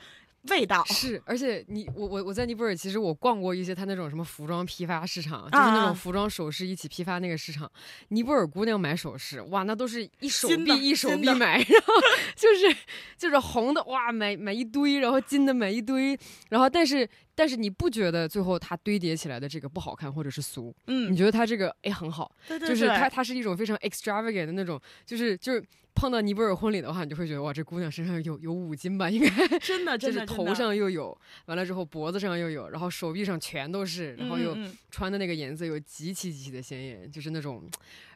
[0.49, 0.83] 味道。
[0.85, 7.71] 是，而且你我我我在尼泊尔，其实我逛过一些他那种什么服装批发市场，就是那啊种服装首饰一起批发那个市场。
[8.09, 11.93] 尼泊尔姑娘买首饰，哇，那都是一手新的臂一手新的臂买，然后
[12.35, 12.75] 就是
[13.17, 16.17] 就是红的哇买买一堆，然后金的买一堆，
[16.49, 20.75] 然后但是但是你不觉得最后它堆叠起来的这个不好看或者是俗？
[20.87, 25.63] 嗯你嗯，觉得它这个哎很好，对对就是它它是一种非常 extravagant 的那种，就是就是。
[25.93, 29.29] 碰到尼泊尔婚礼的话，你就会觉得哇，这姑娘身上有有五斤吧，应该。
[29.59, 31.15] 真的 就是头上又有，
[31.45, 34.57] 完了之后脖子上又有，然后手臂上全都是，然后又
[34.89, 37.69] 穿的那个颜色又极其极其的鲜艳，就是那种，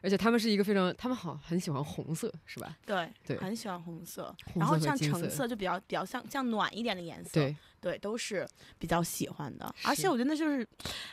[0.06, 2.78] 而且他们是一个非常，他们好很喜欢红色，是吧？
[2.86, 8.46] 对对很喜欢红色，然后像橙色就比较比较像像暖一点的颜色，对，对，都是
[8.78, 9.74] 比较喜欢的。
[9.82, 10.64] 而且我觉得就是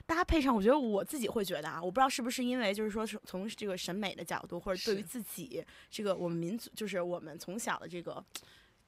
[0.05, 8.23] 搭配上，我觉得我自己会觉得啊，我不知道是不是因为就是说是从这个审美的角度，或者对于自己这个我们民族，就是我们从小的这个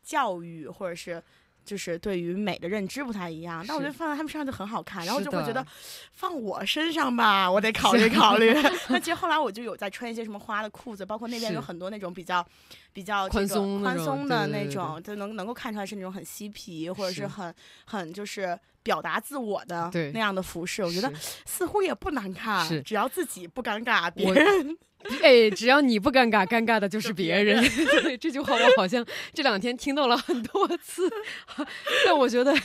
[0.03, 1.23] 教育，或者是。
[1.65, 5.65] 就是对于美的认知不太一样，但我觉得放在他们身上就很好看，然后就会觉得
[6.11, 8.53] 放我身上吧，我得考虑考虑。
[8.89, 12.45] 那其实后来我就有在穿一些什么花的裤子，包括那边有很多那种比较
[12.93, 17.27] 比较宽松宽松的那种，就能能够看出来是那种很嬉皮或者是是。
[17.27, 17.55] 很
[17.85, 20.11] 很就是表达自我的对。
[20.13, 21.11] 那样的服饰，我觉得
[21.45, 22.79] 似乎也不难看，是。
[22.83, 24.77] 只要自己不尴尬，别人。
[25.21, 27.63] 哎，只要你不尴尬，尴尬的就是就别别人。
[28.03, 31.09] 对，这句话我好像这两天听到了很多次，
[32.05, 32.55] 但我觉得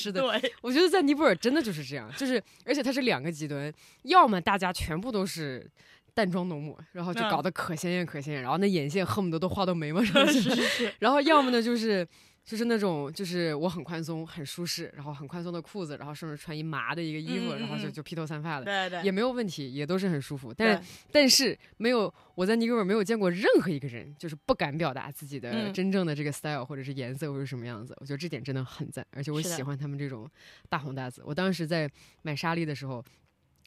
[0.00, 5.68] 是的，对，我觉得在尼泊尔真的就是这样，就是而且它是两个极端，要么大家全部都是。
[6.12, 7.30] 淡妆浓抹，然后就嗯。
[7.30, 10.92] 搞得可鲜艳可鲜艳，然后那眼线恨不得都画到眉毛上去。
[10.98, 12.06] 然后要么呢就是
[12.44, 20.52] 就是那种，就是我很宽松、很舒适，然后很宽松的裤子，然后甚至穿一麻的一个衣服，然后就就披头散发的，对对也没有问题，也都是很舒服。
[20.52, 20.82] 但
[21.12, 27.94] 但是没有我在尼泊尔没有见过任何一个人就是不敢表达自己的嗯真正的这个 style 或者是颜色或者什么样子。
[28.00, 30.28] 我觉得这点真的很赞，而且我喜欢他们这种
[30.68, 31.22] 大红大紫。
[31.24, 31.88] 我当时在
[32.22, 33.04] 买纱丽的时候。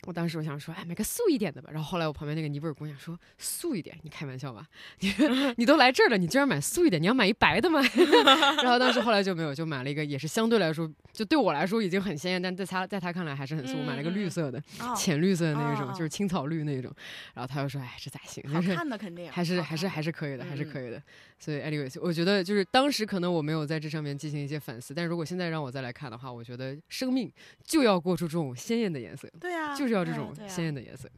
[0.05, 1.69] 我当时我想说，哎，买个素一点的吧。
[1.71, 4.67] 然后后来我旁边那个尼泊尔姑娘说，素一点，你开玩笑吧？
[4.99, 5.13] 你
[5.57, 7.01] 你都来这儿了，你居然买素一点？
[7.01, 7.81] 你要买一白的吗？
[8.61, 13.77] 然后当时后来就没有，就买了一个，也是相对来说，就对我来说已经很鲜艳，但在他在他看来还是很素。
[13.77, 16.93] 我买了个绿色的，哦浅绿色的那种，就是青草绿那种。
[17.33, 18.43] 然后他又说：“哎，这咋行？
[18.49, 21.01] 好看的肯定还是还是还是可以的，还是嗯可以的。
[21.43, 27.29] 所以，anyways，我觉得就是当时可能我没有在这上面进行一些反思，但如果现在让我再来看的话，我觉得生命
[27.65, 31.09] 就要过出这种鲜艳的颜色，对啊，就是要这种鲜艳的颜色。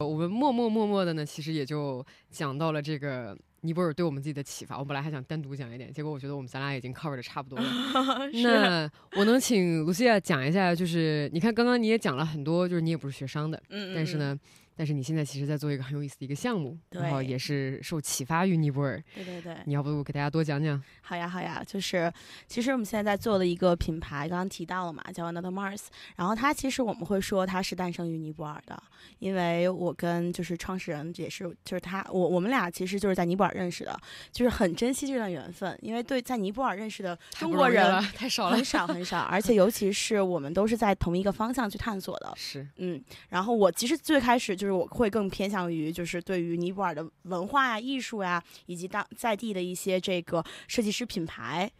[0.00, 4.76] 我们默默默默的呢，其实也就讲到了这个尼泊尔对我们自己的启发。
[4.76, 7.64] 我本来还想单独讲一点，结果我觉得我们咱俩已经 cover 的差不多了。
[8.42, 14.36] 那我能请卢西亚讲一下，就是你看刚刚你也讲了很多，就是你也不是学商的，嗯，但是呢，
[14.76, 18.98] 但是你现在其实在做一个很有意思的一个项目，然后也是受启发于尼泊尔。
[19.16, 20.82] 嗯，对对对，你要不给大家多讲讲？
[21.00, 22.12] 好呀，好呀，就是
[22.46, 25.86] 其实我们现在在做的一个品牌，刚刚提到了嘛，叫 Another Mars。
[26.16, 28.82] 然后它其实我们会说它是诞生于尼泊尔的，
[29.18, 33.98] 因为我跟就是创始人也是，就是他，我我们俩其实就是在尼泊尔认识的，
[34.32, 38.64] 就是很珍惜这段缘分，因为对在尼泊尔认识的中国人太少了很。
[38.64, 51.70] 少很少， 而且尤其是我们都是在同一个方向去探索的，是，嗯，然后我其实最开始就是我会更偏向于就是对于尼泊尔的文化呀、艺术呀，以及当在地的一些这个设计师品牌，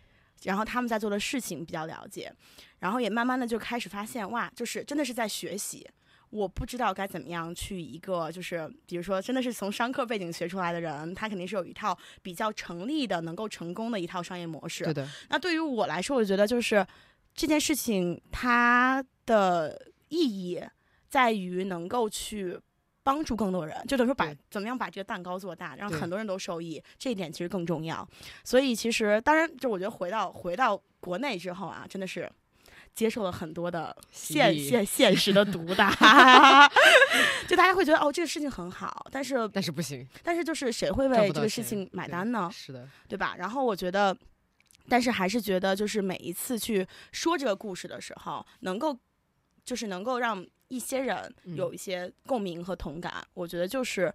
[0.44, 2.32] 然后他们在做的事情比较了解，
[2.80, 5.86] 然后也慢慢的就开始发现哇，就是真的是在学习。
[6.30, 14.82] 我不知道该怎么样去一个，就是比如说，真的是从商科背景学出来的人，他肯定是有一套比较成立的、能够成功的一套商业模式。
[14.82, 16.84] 对的，那对于我来说，我觉得就是
[17.36, 20.60] 这件事情它的意义
[21.08, 22.58] 在于能够去
[23.04, 28.04] 帮助更多人，就等于说把怎么样把这个蛋糕做大，让很多人都受益，这一点其实更重要。
[28.42, 32.28] 所以其实当然，就我觉得回到回到国内之后啊，真的是。
[32.94, 35.90] 接受了很多的现现现实的毒打，
[37.48, 42.48] 就大家会觉得哦这个事情很好，但是但是不行，但是就是谁会为这个事情买单呢？
[42.54, 43.34] 是的，对吧？
[43.36, 44.16] 然后我觉得，
[44.88, 48.96] 但是还是觉得，就是每一次去说这个故事的时候，能够
[49.64, 51.54] 就是能够让一些人嗯。
[51.56, 54.12] 有一些共鸣和同感，我觉得就是。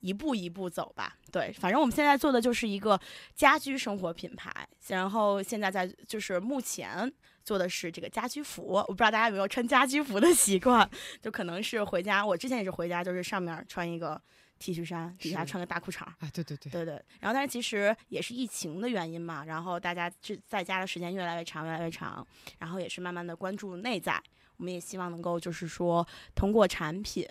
[0.00, 3.00] 一步一步走吧，对，反正我们现在做的就是一个
[3.34, 4.52] 家居生活品牌，
[4.88, 7.10] 然后现在在就是目前
[7.42, 10.88] 做的是这个家居服，我不知道大家有没有穿家居服的习惯，
[11.22, 14.20] 就可能是回家，我之前也是回家，就是上面穿一个
[14.58, 22.24] T 恤衫，底下穿个大裤衩儿，啊，对对对，对对，然后但是其实也是疫情的原因嘛，然后大家这在家的时间越来越长，越来越长，
[22.58, 24.22] 然后也是慢慢的关注内在，
[24.56, 27.26] 我们也希望能够就是说通过产品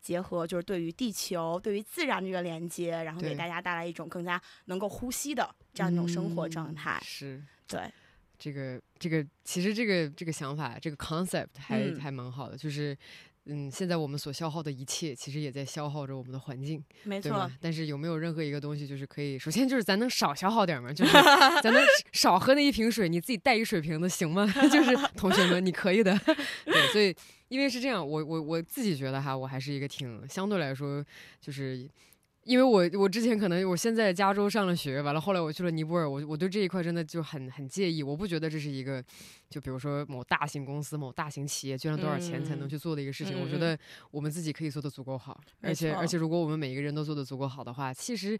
[0.00, 7.00] 结合就是对于地球、对于自然这个连接，然后给大家带来一种更加能够呼吸的这样一种生活状嗯态。
[7.04, 7.92] 是对，
[8.38, 12.96] 这个这个，其实这个这个想法，这个 concept 还、嗯还蛮好的，就是。
[13.50, 17.50] 嗯，现在我们所消耗的一切，其实也在消耗着我们的环境，没错？
[17.60, 21.12] 但是有没有任何一个东西，就是可以，首先就是咱能少消耗点儿嘛，就是
[21.62, 21.82] 咱能
[22.12, 24.46] 少喝那一瓶水，你自己带一水瓶子行吗？
[24.70, 26.18] 就是同学们，你可以的。
[26.64, 27.14] 对，所以
[27.48, 31.04] 因为是这样，我我我自己觉得哈，我还是一个挺相对来说
[31.40, 31.88] 就是。
[32.48, 39.04] 因为我我之前可能我先在加州上了学，完了后来我去了尼泊尔，我我对这一块真的就很很介意，我不觉得这是一个，
[39.50, 43.78] 就比如说某大型公司、某大型企业捐了多少钱才能嗯去做的一个事情，我觉得
[44.10, 48.38] 我们自己可以做的足够好，而且而且如果我们每一个人都做的足够好的话，其实。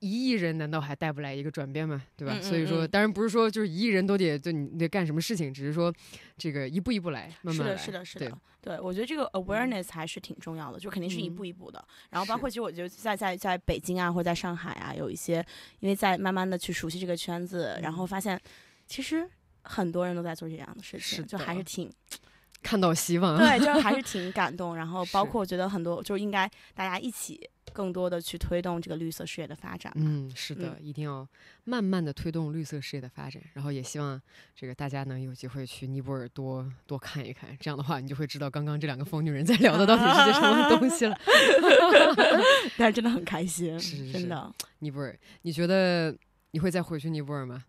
[0.00, 2.02] 一亿人难道还带不来一个转变吗？
[2.16, 2.34] 对吧？
[2.34, 5.92] 嗯嗯所以说，嗯当然不是说就是一亿人都得就你得干什么事情，只是说
[6.36, 7.82] 这个一步一步来，慢是的，慢来。
[7.82, 11.82] 是的，是对的，对，我觉得这个 awareness 还是挺重要的，就肯定是一嗯步一步的。
[12.10, 15.44] 然后包括其实我觉得在在在北京啊，或者在上海啊，有一些
[15.80, 18.40] 因为在慢慢的去熟悉这个圈子，然后嗯发现
[18.86, 19.28] 其实
[19.62, 21.90] 很多人都在做这样的事是情，就还是挺
[22.62, 23.38] 看到希望。
[23.38, 24.74] 对，就还是挺感动。
[24.76, 29.92] 然后包括我觉得很多就是应该大家一起更多的去推动这个绿色事业的发展。
[29.96, 31.28] 嗯，是的，一定要
[31.64, 34.18] 慢慢的推动绿色事业的发展，然后也希望
[34.54, 41.18] 这个大家能有机会去尼泊尔多多看一看，这样的话你就会知道刚刚这两个疯女人在聊的到底是些什么东西了。
[42.78, 44.50] 但是真的很开心，是是是真的。
[44.78, 46.16] 尼泊尔，你觉得
[46.52, 47.62] 你会再回去尼泊尔吗？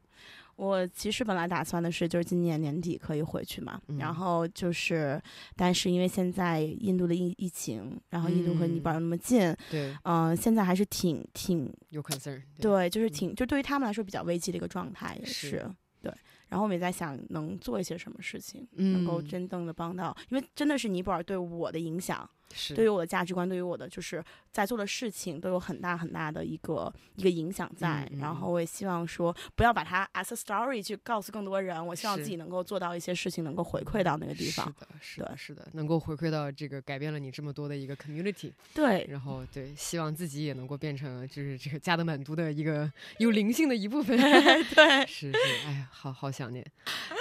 [0.58, 3.98] 我其实本来打算的是，就是今年年底可以回去嘛，嗯。
[3.98, 5.22] 然后就是，
[5.56, 13.12] 但是因为现在印度的疫疫情，然后印度和尼泊尔那么近，对，嗯、现在还是挺挺有 concern，对，就是嗯。
[13.12, 16.12] 挺就对于他们来说比较危机的一个状态，也是是对。
[16.50, 19.28] 然后我们也在想，能做一些什么事情，能够嗯。
[19.28, 24.24] 真正的帮到，因为真的是尼泊尔对我的影响，是对于我的价值观，对于我的就是
[24.58, 28.10] 在做的事情都有很大很大的一个一个影响在。
[28.20, 31.86] 然后我也希望说，不要把它 as a story 去告诉更多人。
[31.86, 34.66] 我希望自己能够做到一些事情，能够回馈到那个地方。
[34.66, 44.18] 是的，是的，是的，能够回馈到这个改变了你这么多的一个 community，对，然后对，希望自己也能够变成就是这个加德满都的一个有灵性的一部分。
[44.18, 45.38] 对， 是是，
[45.68, 46.66] 哎呀，好好想念。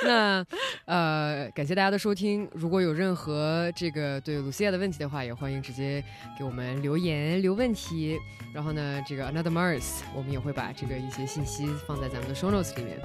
[0.05, 0.43] 那
[0.87, 2.49] 呃，感谢大家的收听。
[2.55, 6.03] 如果有任何这个对鲁西亚的问题的话，也欢迎直接
[6.39, 8.18] 给我们留言留问题。
[8.53, 12.97] 然后呢，这个 Another Mars，我们也会把这个一些信息放在咱们的 show notes 里面。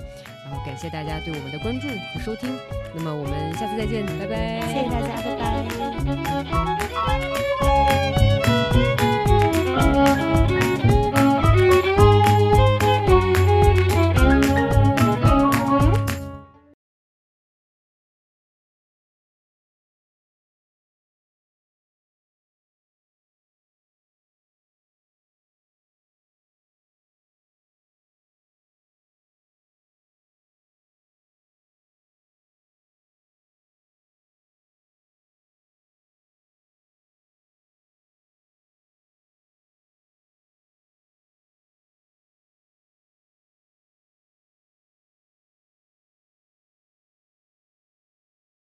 [0.45, 2.55] 然后感谢大家对我们的关注和收听。
[2.95, 4.61] 那么我们下次再见，拜拜。
[4.67, 5.35] 谢谢大家，拜
[6.15, 7.60] 拜。